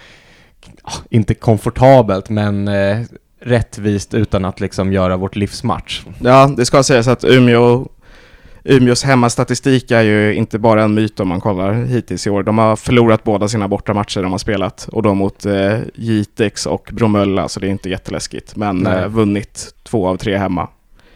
inte 1.09 1.33
komfortabelt, 1.33 2.29
men 2.29 2.67
eh, 2.67 2.99
rättvist 3.39 4.13
utan 4.13 4.45
att 4.45 4.59
liksom 4.59 4.93
göra 4.93 5.17
vårt 5.17 5.35
livsmatch. 5.35 6.01
Ja, 6.19 6.53
det 6.57 6.65
ska 6.65 6.83
sägas 6.83 7.07
att 7.07 7.23
Umeå, 7.23 7.87
Umeås 8.63 9.03
hemmastatistik 9.03 9.91
är 9.91 10.01
ju 10.01 10.33
inte 10.33 10.59
bara 10.59 10.83
en 10.83 10.93
myt 10.93 11.19
om 11.19 11.27
man 11.27 11.41
kollar 11.41 11.73
hittills 11.73 12.27
i 12.27 12.29
år. 12.29 12.43
De 12.43 12.57
har 12.57 12.75
förlorat 12.75 13.23
båda 13.23 13.47
sina 13.47 13.67
bortamatcher 13.67 14.21
de 14.21 14.31
har 14.31 14.39
spelat 14.39 14.87
och 14.91 15.03
då 15.03 15.13
mot 15.13 15.45
eh, 15.45 15.79
Jitex 15.95 16.65
och 16.65 16.89
Bromölla, 16.93 17.47
så 17.47 17.59
det 17.59 17.67
är 17.67 17.71
inte 17.71 17.89
jätteläskigt. 17.89 18.55
Men 18.55 18.87
eh, 18.87 19.07
vunnit 19.07 19.75
två 19.83 20.07
av 20.07 20.17
tre 20.17 20.37
hemma, 20.37 20.67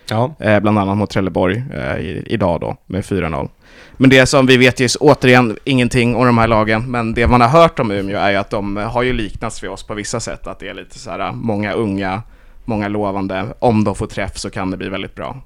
Ja, 0.10 0.36
eh, 0.40 0.60
bland 0.60 0.80
annat 0.80 0.98
mot 0.98 1.10
Trelleborg 1.10 1.64
eh, 1.74 1.98
i, 1.98 2.24
idag 2.26 2.62
då 2.62 2.76
med 2.86 3.02
4-0. 3.02 3.50
Men 3.98 4.10
det 4.10 4.26
som 4.26 4.46
vi 4.46 4.58
vet 4.58 4.80
ju 4.80 4.88
återigen 5.00 5.58
ingenting 5.64 6.16
om 6.16 6.26
de 6.26 6.38
här 6.38 6.48
lagen, 6.48 6.92
men 6.92 7.14
det 7.14 7.28
man 7.28 7.42
har 7.42 7.48
hört 7.48 7.80
om 7.80 7.92
Umeå 7.92 8.18
är 8.18 8.32
ju 8.32 8.38
att 8.38 8.50
de 8.50 8.78
har 8.78 9.04
ju 9.04 9.14
liknats 9.14 9.64
vid 9.64 9.70
oss 9.70 9.84
på 9.84 9.94
vissa 9.94 10.20
sätt, 10.20 10.48
att 10.48 10.60
det 10.60 10.70
är 10.70 10.74
lite 10.74 11.00
så 11.00 11.10
här 11.12 11.32
många 11.32 11.74
unga, 11.74 12.22
många 12.66 12.88
lovande. 12.88 13.46
Om 13.60 13.84
de 13.84 13.96
får 13.96 14.08
träff 14.08 14.38
så 14.38 14.50
kan 14.50 14.72
det 14.72 14.78
bli 14.78 14.90
väldigt 14.90 15.16
bra. 15.16 15.42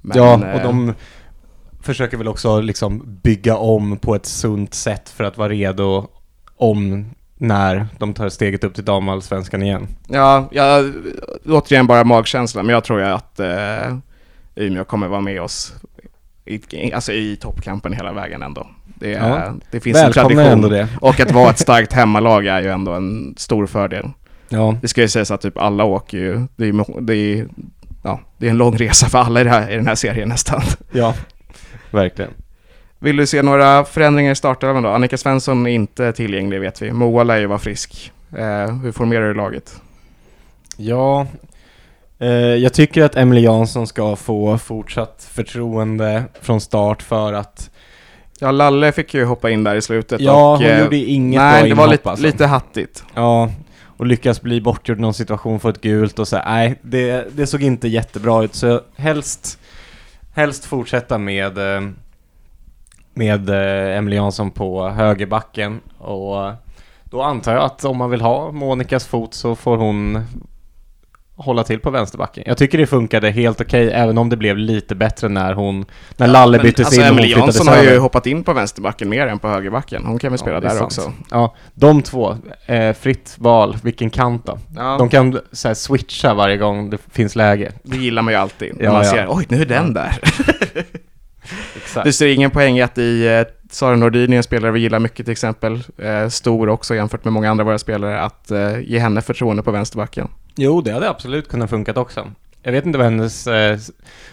Men, 0.00 0.16
ja 0.16 0.44
eh, 0.44 0.54
och 0.54 0.60
de 0.62 0.94
försöker 1.80 2.16
väl 2.16 2.28
också 2.28 2.60
liksom 2.60 3.18
bygga 3.22 3.56
om 3.56 3.98
på 3.98 4.14
ett 4.14 4.26
sunt 4.26 4.74
sätt 4.74 5.08
för 5.08 5.24
att 5.24 5.38
vara 5.38 5.48
redo 5.48 6.08
om 6.56 7.10
när 7.36 7.86
de 7.98 8.14
tar 8.14 8.28
steget 8.28 8.64
upp 8.64 8.74
till 8.74 8.84
damallsvenskan 8.84 9.62
igen. 9.62 9.88
Ja, 10.08 10.48
jag, 10.50 10.92
återigen 11.46 11.86
bara 11.86 12.04
magkänsla, 12.04 12.62
men 12.62 12.74
jag 12.74 12.84
tror 12.84 13.00
ju 13.00 13.06
att 13.06 13.40
eh, 13.40 13.96
Umeå 14.54 14.84
kommer 14.84 15.08
vara 15.08 15.20
med 15.20 15.42
oss 15.42 15.74
i, 16.44 16.92
alltså 16.92 17.12
i 17.12 17.36
toppkampen 17.36 17.92
hela 17.92 18.12
vägen 18.12 18.42
ändå. 18.42 18.66
Det, 18.84 19.14
är, 19.14 19.28
Ja. 19.28 19.54
det 19.70 19.80
finns 19.80 19.96
en 19.96 20.02
Välkomnar 20.04 20.28
tradition. 20.28 20.52
ändå 20.52 20.68
det. 20.68 20.88
Och 21.00 21.20
att 21.20 21.30
vara 21.32 21.50
ett 21.50 21.58
starkt 21.68 21.92
hemmalag 21.92 22.46
är 22.46 22.60
ju 22.62 22.68
ändå 22.70 22.92
en 22.92 23.34
stor 23.36 23.66
fördel. 23.66 24.10
Ja, 24.48 24.76
Det 24.82 24.88
ska 24.88 25.00
ju 25.00 25.08
sägas 25.08 25.30
att 25.30 25.40
typ 25.40 25.58
alla 25.58 25.84
åker 25.84 26.18
ju, 26.18 26.46
det 26.56 26.66
är, 26.66 27.00
det 27.02 27.14
är, 27.16 27.46
ja, 28.02 28.20
det 28.38 28.46
är 28.46 28.50
en 28.50 28.56
lång 28.58 28.76
resa 28.76 29.08
för 29.08 29.18
alla 29.18 29.40
i, 29.40 29.44
här, 29.48 29.70
i 29.70 29.76
den 29.76 29.86
här 29.86 29.94
serien 29.94 30.28
nästan. 30.28 30.62
ja, 30.92 31.14
verkligen. 31.90 32.30
Vill 32.98 33.16
du 33.16 33.26
se 33.26 33.42
några 33.42 33.84
förändringar 33.84 34.32
i 34.32 34.34
startelvan 34.34 34.82
då? 34.82 34.88
Annika 34.88 35.16
Svensson 35.16 35.66
är 35.66 35.70
inte 35.70 36.12
tillgänglig 36.12 36.60
vet 36.60 36.82
vi. 36.82 36.92
Moa 36.92 37.22
lär 37.22 37.36
ju 37.36 37.46
vara 37.46 37.58
frisk. 37.58 38.12
Eh, 38.32 38.76
hur 38.82 38.92
formerar 38.92 39.28
du 39.28 39.34
laget? 39.34 39.80
Ja, 40.76 41.26
eh, 42.18 42.28
jag 42.28 42.72
tycker 42.72 43.04
att 43.04 43.16
Emily 43.16 43.40
Jansson 43.40 43.86
ska 43.86 44.16
få 44.16 44.58
fortsatt 44.58 45.28
förtroende 45.32 46.24
från 46.40 46.60
start 46.60 47.02
för 47.02 47.32
att 47.32 47.70
Ja, 48.38 48.50
Lalle 48.50 48.92
fick 48.92 49.14
ju 49.14 49.24
hoppa 49.24 49.50
in 49.50 49.64
där 49.64 49.74
i 49.74 49.82
slutet. 49.82 50.20
Ja, 50.20 50.52
och, 50.52 50.58
hon 50.58 50.66
eh, 50.66 50.80
gjorde 50.80 50.96
inget 50.96 51.40
Nej, 51.40 51.62
bra 51.62 51.68
det 51.68 51.74
var 51.74 51.88
lite, 51.88 52.10
alltså. 52.10 52.26
lite 52.26 52.46
hattigt. 52.46 53.04
Ja, 53.14 53.50
och 53.96 54.06
lyckas 54.06 54.42
bli 54.42 54.60
bortgjord 54.60 54.98
i 54.98 55.00
någon 55.00 55.14
situation 55.14 55.60
för 55.60 55.70
ett 55.70 55.80
gult 55.80 56.18
och 56.18 56.28
så. 56.28 56.36
Nej, 56.44 56.78
det, 56.82 57.36
det 57.36 57.46
såg 57.46 57.62
inte 57.62 57.88
jättebra 57.88 58.44
ut. 58.44 58.54
Så 58.54 58.80
helst, 58.96 59.58
helst 60.34 60.64
fortsätta 60.64 61.18
med, 61.18 61.58
eh, 61.58 61.80
med 63.16 63.50
eh, 63.50 63.96
Emily 63.98 64.16
Jansson 64.16 64.50
på 64.50 64.88
högerbacken. 64.88 65.80
Och 65.98 66.52
då 67.04 67.22
antar 67.22 67.54
jag 67.54 67.64
att 67.64 67.84
om 67.84 67.96
man 67.96 68.10
vill 68.10 68.20
ha 68.20 68.52
Monikas 68.52 69.06
fot 69.06 69.34
så 69.34 69.54
får 69.56 69.76
hon 69.76 70.24
hålla 71.38 71.64
till 71.64 71.80
på 71.80 71.90
vänsterbacken. 71.90 72.44
Jag 72.46 72.58
tycker 72.58 72.78
det 72.78 72.86
funkade 72.86 73.30
helt 73.30 73.60
okej, 73.60 73.90
även 73.92 74.18
om 74.18 74.28
det 74.28 74.36
blev 74.36 74.56
lite 74.58 74.94
bättre 74.94 75.28
när 75.28 75.52
hon, 75.54 75.84
när 76.16 76.26
Lalle 76.26 76.56
Men, 76.56 76.66
byttes 76.66 76.86
alltså, 76.86 77.00
in 77.00 77.08
och 77.10 77.16
flyttades 77.16 77.56
Jansson 77.56 77.68
har 77.68 77.82
ju 77.82 77.88
över. 77.88 77.98
hoppat 77.98 78.26
in 78.26 78.44
på 78.44 78.52
vänsterbacken 78.52 79.08
mer 79.08 79.26
än 79.26 79.38
på 79.38 79.48
högerbacken. 79.48 80.06
Hon 80.06 80.18
kan 80.18 80.30
väl 80.30 80.38
spela 80.38 80.56
Ja, 80.56 80.60
där 80.60 80.82
också. 80.82 81.12
Ja, 81.30 81.54
de 81.74 82.02
två. 82.02 82.36
Eh, 82.66 82.92
fritt 82.92 83.34
val, 83.38 83.76
vilken 83.82 84.10
kant 84.10 84.46
då? 84.46 84.58
Ja, 84.76 84.96
De 84.98 85.08
kan 85.08 85.38
så 85.52 85.68
här, 85.68 85.74
switcha 85.74 86.34
varje 86.34 86.56
gång 86.56 86.90
det 86.90 86.98
finns 87.12 87.36
läge. 87.36 87.72
det 87.82 87.96
gillar 87.96 88.22
man 88.22 88.32
ju 88.34 88.38
alltid. 88.40 88.76
När 88.76 88.84
Ja, 88.84 88.92
man 88.92 89.04
ja. 89.04 89.10
ser, 89.10 89.26
oj 89.28 89.46
nu 89.48 89.60
är 89.62 89.66
den 89.66 89.94
där. 89.94 90.18
Exakt. 92.00 92.04
Du 92.04 92.12
ser 92.12 92.26
ingen 92.26 92.50
poäng 92.50 92.78
i 92.78 92.82
att 92.82 92.98
i 92.98 93.26
eh, 93.26 93.42
Sara 93.70 93.96
Nordin 93.96 94.32
är 94.32 94.36
en 94.36 94.42
spelare 94.42 94.70
vi 94.70 94.80
gillar 94.80 94.98
mycket 94.98 95.26
till 95.26 95.32
exempel, 95.32 95.82
eh, 95.98 96.28
stor 96.28 96.68
också 96.68 96.94
jämfört 96.94 97.24
med 97.24 97.32
många 97.32 97.50
andra 97.50 97.64
våra 97.64 97.78
spelare, 97.78 98.20
att 98.20 98.50
eh, 98.50 98.80
ge 98.80 98.98
henne 98.98 99.22
förtroende 99.22 99.62
på 99.62 99.70
vänsterbacken. 99.70 100.28
Jo, 100.56 100.80
det 100.80 100.92
hade 100.92 101.08
absolut 101.10 101.48
kunnat 101.48 101.70
funkat 101.70 101.96
också. 101.96 102.26
Jag 102.62 102.72
vet 102.72 102.86
inte 102.86 102.98
vad 102.98 103.06
hennes 103.06 103.46
eh, 103.46 103.78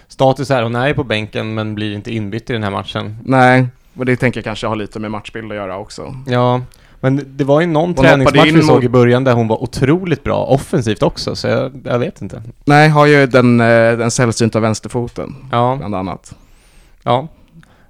status 0.08 0.50
är. 0.50 0.62
Hon 0.62 0.74
är 0.76 0.94
på 0.94 1.04
bänken 1.04 1.54
men 1.54 1.74
blir 1.74 1.94
inte 1.94 2.14
inbytt 2.14 2.50
i 2.50 2.52
den 2.52 2.62
här 2.62 2.70
matchen. 2.70 3.16
Nej, 3.24 3.66
och 3.96 4.06
det 4.06 4.16
tänker 4.16 4.38
jag 4.38 4.44
kanske 4.44 4.66
har 4.66 4.76
lite 4.76 4.98
med 4.98 5.10
matchbild 5.10 5.52
att 5.52 5.56
göra 5.56 5.78
också. 5.78 6.14
Ja, 6.26 6.60
men 7.00 7.22
det 7.26 7.44
var 7.44 7.60
ju 7.60 7.66
någon 7.66 7.88
hoppade 7.88 8.08
träningsmatch 8.08 8.46
in 8.46 8.54
vi 8.54 8.62
såg 8.62 8.84
i 8.84 8.88
början 8.88 9.24
där 9.24 9.32
hon 9.32 9.48
var 9.48 9.62
otroligt 9.62 10.24
bra 10.24 10.44
offensivt 10.44 11.02
också, 11.02 11.36
så 11.36 11.48
jag, 11.48 11.72
jag 11.84 11.98
vet 11.98 12.22
inte. 12.22 12.42
Nej, 12.64 12.88
har 12.88 13.06
ju 13.06 13.26
den, 13.26 13.60
eh, 13.60 13.66
den 13.96 14.10
sällsynta 14.10 14.60
vänsterfoten, 14.60 15.34
Ja, 15.50 15.76
bland 15.78 15.94
annat. 15.94 16.34
ja. 17.02 17.28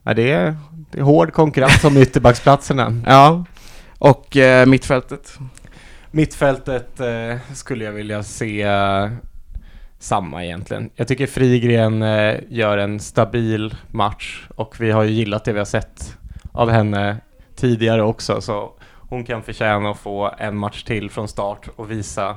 Ja 0.05 0.15
det, 0.15 0.33
är, 0.33 0.57
det 0.91 0.99
är 0.99 1.03
hård 1.03 1.33
konkurrens 1.33 1.85
om 1.85 1.97
ytterbacksplatserna. 1.97 3.03
Ja, 3.07 3.45
och 3.99 4.37
eh, 4.37 4.67
mittfältet. 4.67 5.39
Mittfältet 6.11 7.01
eh, 7.01 7.37
skulle 7.55 7.85
jag 7.85 7.93
vilja 7.93 8.23
se 8.23 8.63
eh, 8.63 9.09
samma 9.99 10.45
egentligen. 10.45 10.91
Jag 10.95 11.09
tycker 11.09 11.27
Frigren 11.27 12.03
eh, 12.03 12.35
gör 12.49 12.79
en 12.79 13.01
stabil 13.01 13.75
match 13.91 14.47
och 14.57 14.81
vi 14.81 14.91
har 14.91 15.03
ju 15.03 15.11
gillat 15.11 15.45
det 15.45 15.53
vi 15.53 15.59
har 15.59 15.65
sett 15.65 16.17
av 16.53 16.71
henne 16.71 17.17
tidigare 17.57 18.03
också 18.03 18.41
så 18.41 18.73
hon 19.09 19.25
kan 19.25 19.43
förtjäna 19.43 19.91
att 19.91 19.99
få 19.99 20.35
en 20.39 20.57
match 20.57 20.83
till 20.83 21.11
från 21.11 21.29
start 21.29 21.69
och 21.77 21.91
visa 21.91 22.37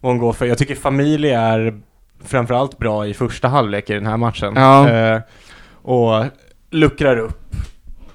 vad 0.00 0.12
hon 0.12 0.18
går 0.18 0.32
för. 0.32 0.46
Jag 0.46 0.58
tycker 0.58 0.74
Familj 0.74 1.30
är 1.30 1.80
framförallt 2.24 2.78
bra 2.78 3.06
i 3.06 3.14
första 3.14 3.48
halvlek 3.48 3.90
i 3.90 3.94
den 3.94 4.06
här 4.06 4.16
matchen. 4.16 4.52
Ja. 4.56 4.88
Eh, 4.88 5.20
och 5.82 6.24
luckrar 6.70 7.16
upp. 7.16 7.40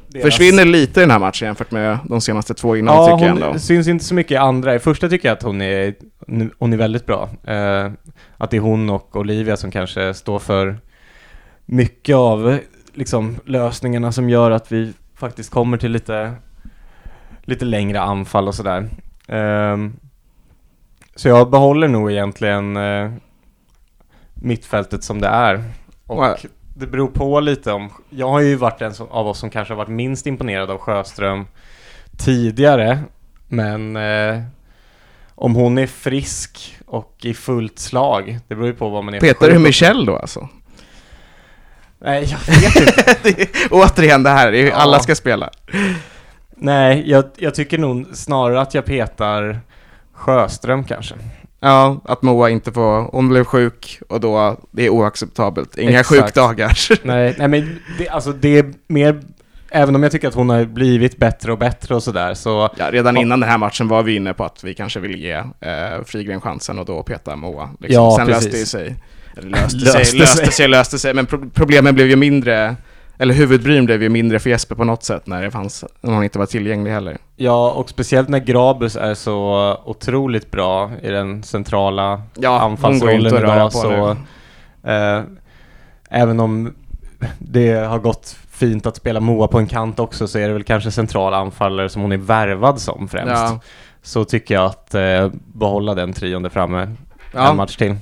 deras- 0.07 0.23
Försvinner 0.23 0.65
lite 0.65 0.99
i 0.99 1.03
den 1.03 1.11
här 1.11 1.19
matchen 1.19 1.45
jämfört 1.45 1.71
med 1.71 1.97
de 2.09 2.21
senaste 2.21 2.53
två 2.53 2.75
innan, 2.75 2.95
Ja, 2.95 3.05
tycker 3.17 3.27
jag 3.27 3.33
hon 3.33 3.43
ändå. 3.43 3.59
syns 3.59 3.87
inte 3.87 4.05
så 4.05 4.13
mycket 4.15 4.31
i 4.31 4.35
andra. 4.37 4.75
I 4.75 4.79
första 4.79 5.09
tycker 5.09 5.27
jag 5.27 5.35
att 5.35 5.43
hon 5.43 5.61
är, 5.61 5.95
hon 6.59 6.73
är 6.73 6.77
väldigt 6.77 7.05
bra. 7.05 7.29
Eh, 7.43 7.91
att 8.37 8.51
det 8.51 8.57
är 8.57 8.61
hon 8.61 8.89
och 8.89 9.15
Olivia 9.15 9.57
som 9.57 9.71
kanske 9.71 10.13
står 10.13 10.39
för 10.39 10.77
mycket 11.65 12.15
av 12.15 12.59
liksom, 12.93 13.35
lösningarna 13.45 14.11
som 14.11 14.29
gör 14.29 14.51
att 14.51 14.71
vi 14.71 14.93
faktiskt 15.15 15.49
kommer 15.51 15.77
till 15.77 15.91
lite, 15.91 16.33
lite 17.41 17.65
längre 17.65 18.01
anfall 18.01 18.47
och 18.47 18.55
sådär. 18.55 18.89
Ehm, 19.27 19.93
så 21.15 21.27
jag 21.27 21.49
behåller 21.51 21.87
nog 21.87 22.11
egentligen 22.11 22.77
eh, 22.77 23.11
mittfältet 24.33 25.03
som 25.03 25.21
det 25.21 25.27
är. 25.27 25.63
Och. 26.07 26.35
Det 26.77 26.88
beror 26.88 27.07
på 27.07 27.39
lite 27.39 27.71
om... 27.71 27.89
Jag 28.09 28.29
har 28.29 28.39
ju 28.39 28.55
varit 28.55 28.81
en 28.81 28.93
som, 28.93 29.07
av 29.09 29.27
oss 29.27 29.39
som 29.39 29.49
kanske 29.49 29.73
har 29.73 29.77
varit 29.77 29.89
minst 29.89 30.27
imponerad 30.27 30.71
av 30.71 30.77
Sjöström 30.77 31.45
tidigare. 32.17 32.99
Men 33.47 33.95
eh, 33.95 34.41
om 35.35 35.55
hon 35.55 35.77
är 35.77 35.88
frisk 35.88 36.77
och 36.85 37.15
i 37.21 37.33
fullt 37.33 37.79
slag, 37.79 38.39
det 38.47 38.55
beror 38.55 38.67
ju 38.67 38.73
på 38.73 38.89
vad 38.89 39.03
man 39.03 39.13
är 39.13 39.19
Petar 39.19 39.49
du. 39.49 39.59
Michel 39.59 40.05
då 40.05 40.17
alltså? 40.17 40.49
Nej, 41.99 42.23
jag 42.47 42.55
vet 42.55 42.75
inte. 42.75 43.15
det 43.23 43.41
är, 43.41 43.47
återigen 43.71 44.23
det 44.23 44.29
här, 44.29 44.51
det 44.51 44.57
är, 44.57 44.67
Ja. 44.67 44.75
alla 44.75 44.99
ska 44.99 45.15
spela. 45.15 45.49
Nej, 46.49 47.09
jag, 47.09 47.25
jag 47.38 47.55
tycker 47.55 47.77
nog 47.77 48.07
snarare 48.13 48.61
att 48.61 48.73
jag 48.73 48.85
petar 48.85 49.59
Sjöström 50.13 50.83
kanske. 50.83 51.15
Ja, 51.65 52.01
att 52.06 52.21
Moa 52.21 52.49
inte 52.49 52.71
får, 52.71 53.12
hon 53.12 53.30
blev 53.30 53.43
sjuk 53.43 53.99
och 54.10 54.19
då, 54.19 54.58
det 54.71 54.86
är 54.86 54.89
oacceptabelt. 54.89 55.78
Inga 55.78 55.99
Exakt. 55.99 56.21
sjukdagar. 56.21 56.78
Nej, 57.04 57.36
nej 57.38 57.47
men 57.47 57.80
det, 57.97 58.10
alltså 58.10 58.32
det 58.32 58.58
är 58.58 58.73
mer... 58.88 59.21
Även 59.69 59.95
om 59.95 60.04
jag 60.04 60.12
tycker 60.12 60.28
att 60.28 60.34
hon 60.34 60.49
har 60.49 60.65
blivit 60.65 61.17
bättre 61.17 61.51
och 61.51 61.58
bättre 61.58 61.95
och 61.95 62.04
sådär 62.04 62.34
så... 62.34 62.69
Ja, 62.78 62.91
redan 62.91 63.17
innan 63.17 63.39
den 63.39 63.49
här 63.49 63.58
matchen 63.58 63.88
var 63.88 64.04
vi 64.04 64.15
inne 64.15 64.34
på 64.34 64.43
att 64.43 64.63
vi 64.63 64.73
kanske 64.73 64.99
vill 64.99 65.15
ge 65.15 65.34
eh, 65.34 66.04
Frigren 66.06 66.41
chansen 66.41 66.80
och 66.80 66.86
då 66.86 67.04
peta 67.04 67.36
Moa. 67.36 67.69
Liksom. 67.80 68.04
Ja, 68.04 68.15
Sen 68.17 68.28
löste 68.28 68.45
det 68.45 68.51
precis. 68.51 68.69
sig. 68.69 68.95
Löste, 69.36 69.78
Löste 69.86 70.06
sig, 70.06 70.19
löste 70.19 70.38
sig. 70.38 70.51
sig, 70.51 70.67
löste 70.67 70.99
sig. 70.99 71.13
Men 71.13 71.25
pro 71.25 71.49
problemen 71.54 71.95
blev 71.95 72.08
ju 72.08 72.15
mindre, 72.15 72.75
eller 73.17 73.34
huvudbryn 73.34 73.86
blev 73.86 74.04
ju 74.04 74.10
mindre 74.10 74.39
för 74.39 74.49
Jesper 74.49 74.75
på 74.75 74.84
något 74.84 75.04
sätt 75.04 75.28
när 75.28 75.41
det 75.41 75.51
fanns, 75.51 75.86
när 76.01 76.13
hon 76.13 76.23
inte 76.23 76.39
var 76.39 76.45
tillgänglig 76.45 76.91
heller. 76.91 77.17
Ja, 77.36 77.71
och 77.71 77.89
speciellt 77.89 78.30
när 78.30 78.39
Grabus 78.39 78.95
är 78.95 79.13
så 79.13 79.78
otroligt 79.86 80.51
bra 80.51 80.91
i 81.01 81.10
den 81.10 81.43
centrala 81.43 82.21
Ja, 82.34 82.60
anfallsrollen 82.60 83.36
idag 83.38 83.73
så... 83.73 84.17
Eh, 84.84 85.21
även 86.10 86.39
om 86.39 86.73
det 87.39 87.73
har 87.73 87.99
gått 87.99 88.38
fint 88.51 88.86
att 88.86 88.95
spela 88.95 89.19
Moa 89.19 89.47
på 89.47 89.60
en 89.60 89.67
kant 89.67 89.99
också 89.99 90.28
så 90.28 90.39
är 90.39 90.47
det 90.47 90.54
väl 90.54 90.63
kanske 90.63 90.91
centrala 90.91 91.38
anfallare 91.38 91.89
som 91.89 92.01
hon 92.01 92.12
är 92.12 92.17
värvad 92.17 92.82
som 92.82 93.08
främst. 93.08 93.34
Ja. 93.34 93.60
Så 94.01 94.25
tycker 94.25 94.56
jag 94.56 94.65
att 94.65 94.93
eh, 94.95 95.30
behålla 95.54 95.93
den 95.93 96.13
trionde 96.13 96.49
framme 96.49 96.82
en 96.82 96.97
Ja, 97.32 97.54
match 97.54 97.75
till. 97.75 97.95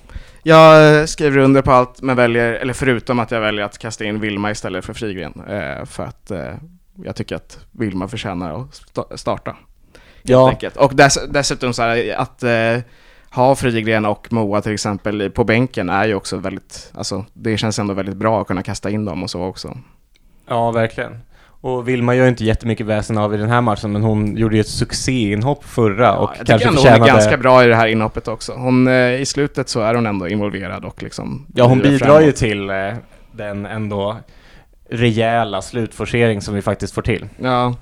Jag 0.43 0.99
eh, 0.99 1.05
skriver 1.05 1.37
under 1.37 1.61
på 1.61 1.71
allt, 1.71 2.01
men 2.01 2.15
väljer, 2.15 2.53
eller 2.53 2.73
förutom 2.73 3.19
att 3.19 3.31
jag 3.31 3.41
väljer 3.41 3.65
att 3.65 3.77
kasta 3.77 4.05
in 4.05 4.19
Vilma 4.19 4.51
istället 4.51 4.85
för 4.85 4.93
Frigren. 4.93 5.43
Eh, 5.47 5.85
för 5.85 6.03
att 6.03 6.31
eh, 6.31 6.53
jag 7.03 7.15
tycker 7.15 7.35
att 7.35 7.59
Vilma 7.71 8.07
förtjänar 8.07 8.61
att 8.61 8.69
sta- 8.71 9.17
starta. 9.17 9.55
Ja, 10.23 10.49
enkelt. 10.49 10.77
Och 10.77 10.95
dess, 10.95 11.19
dessutom 11.29 11.73
så 11.73 11.81
här 11.81 12.15
att 12.17 12.43
eh, 12.43 12.77
ha 13.29 13.55
Frigren 13.55 14.05
och 14.05 14.27
Moa 14.33 14.61
till 14.61 14.73
exempel 14.73 15.29
på 15.31 15.43
bänken 15.43 15.89
är 15.89 16.05
ju 16.05 16.15
också 16.15 16.37
väldigt, 16.37 16.91
alltså 16.95 17.25
det 17.33 17.57
känns 17.57 17.79
ändå 17.79 17.93
väldigt 17.93 18.15
bra 18.17 18.41
att 18.41 18.47
kunna 18.47 18.63
kasta 18.63 18.89
in 18.89 19.05
dem 19.05 19.23
och 19.23 19.29
så 19.29 19.43
också. 19.43 19.77
ja, 20.47 20.71
verkligen. 20.71 21.17
Och 21.63 21.87
Vilma 21.87 22.15
gör 22.15 22.27
inte 22.27 22.45
jättemycket 22.45 22.85
väsen 22.85 23.17
av 23.17 23.33
i 23.33 23.37
den 23.37 23.49
här 23.49 23.61
matchen, 23.61 23.91
men 23.91 24.03
hon 24.03 24.37
gjorde 24.37 24.55
ju 24.55 24.61
ett 24.61 24.67
succéinhopp 24.67 25.63
förra 25.63 26.17
och 26.17 26.31
jag 26.37 26.47
kanske 26.47 26.67
ändå 26.67 26.79
hon 26.79 26.87
är 26.87 26.91
förtjänade... 26.91 27.11
ganska 27.11 27.37
bra 27.37 27.63
i 27.63 27.67
det 27.67 27.75
här 27.75 27.87
inhoppet 27.87 28.27
också. 28.27 28.53
Hon, 28.53 28.87
eh, 28.87 29.21
I 29.21 29.25
slutet 29.25 29.69
så 29.69 29.81
är 29.81 29.95
hon 29.95 30.05
ändå 30.05 30.27
involverad 30.27 30.85
och 30.85 31.03
liksom 31.03 31.45
Ja, 31.55 31.65
hon 31.65 31.79
bidrar 31.79 32.19
ju 32.19 32.25
framåt. 32.25 32.35
till 32.35 32.69
eh, 32.69 32.75
den 33.31 33.65
ändå 33.65 34.17
rejäla 34.89 35.61
slutforcering 35.61 36.41
som 36.41 36.55
vi 36.55 36.61
faktiskt 36.61 36.93
får 36.93 37.01
till. 37.01 37.27
Ja. 37.37 37.75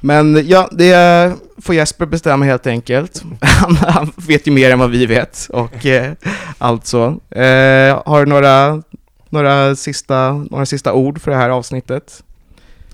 Men 0.00 0.48
ja, 0.48 0.68
det 0.72 1.32
får 1.62 1.74
Jesper 1.74 2.06
bestämma 2.06 2.44
helt 2.44 2.66
enkelt. 2.66 3.22
Han, 3.40 3.76
han 3.76 4.12
vet 4.16 4.46
ju 4.46 4.50
mer 4.50 4.70
än 4.70 4.78
vad 4.78 4.90
vi 4.90 5.06
vet 5.06 5.48
och 5.52 5.86
eh, 5.86 6.12
allt 6.58 6.86
så. 6.86 7.06
Eh, 7.30 8.02
har 8.06 8.24
du 8.24 8.30
några, 8.30 8.82
några, 9.28 9.76
sista, 9.76 10.32
några 10.32 10.66
sista 10.66 10.92
ord 10.92 11.20
för 11.20 11.30
det 11.30 11.36
här 11.36 11.50
avsnittet? 11.50 12.22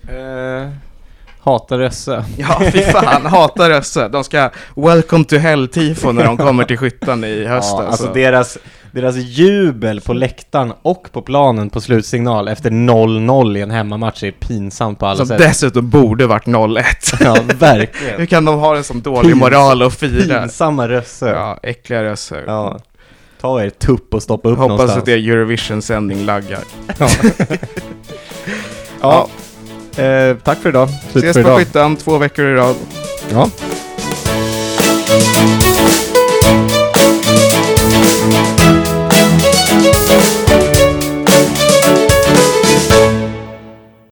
Eh, 0.09 0.69
hatar 1.41 1.79
Rösse. 1.79 2.25
Ja, 2.37 2.61
fy 2.73 2.83
fan, 2.83 3.27
hatar 3.27 3.71
Rösse. 3.71 4.09
De 4.09 4.25
ska 4.25 4.51
welcome 4.77 5.25
to 5.25 5.37
hell-tifo 5.37 6.13
när 6.13 6.25
de 6.25 6.37
kommer 6.37 6.65
till 6.65 6.77
skyttan 6.79 7.25
i 7.25 7.45
höst. 7.45 7.69
Ja, 7.73 7.79
alltså. 7.87 8.03
alltså 8.05 8.15
deras, 8.21 8.59
deras 8.93 9.17
jubel 9.17 10.01
på 10.01 10.13
läktaren 10.13 10.73
och 10.83 11.09
på 11.13 11.23
planen 11.23 11.71
på 11.71 11.81
slutsignal 11.81 12.49
efter 12.49 12.71
0-0 12.71 13.57
i 13.59 13.61
en 13.61 13.71
hemmamatch 13.71 14.23
är 14.23 14.31
pinsamt 14.31 14.99
på 14.99 15.07
alla 15.07 15.17
Som 15.17 15.27
sätt. 15.27 15.39
dessutom 15.39 15.91
borde 15.91 16.27
varit 16.27 16.47
0-1. 16.47 16.83
Ja, 17.25 17.35
Hur 17.49 17.55
verkligen. 17.55 18.27
kan 18.27 18.45
de 18.45 18.59
ha 18.59 18.77
en 18.77 18.85
sån 18.85 19.01
dålig 19.01 19.33
Pins- 19.33 19.39
moral 19.39 19.83
och 19.83 19.93
fira? 19.93 20.41
Pinsamma 20.41 20.89
Rösse. 20.89 21.29
Ja, 21.29 21.59
äckliga 21.63 22.05
Rösse. 22.05 22.43
Ja. 22.47 22.79
Ta 23.41 23.63
er 23.63 23.71
tupp 23.71 24.15
och 24.15 24.23
stoppa 24.23 24.49
upp 24.49 24.59
Hoppas 24.59 24.69
någonstans. 24.71 24.99
att 24.99 25.05
det 25.07 25.13
är 25.13 25.17
Eurovision-sändning 25.31 26.25
laggar. 26.25 26.61
Ja. 26.99 27.09
ja. 29.01 29.29
Eh, 29.99 30.37
tack 30.45 30.59
för 30.59 30.69
idag. 30.69 30.89
Slut 31.13 31.25
Ses 31.25 31.37
för 31.37 31.43
på 31.43 31.49
idag. 31.49 31.59
skyttan 31.59 31.97
två 31.97 32.19
veckor 32.19 32.45
i 32.47 32.55
rad. 32.55 32.75
Ja. 33.33 33.49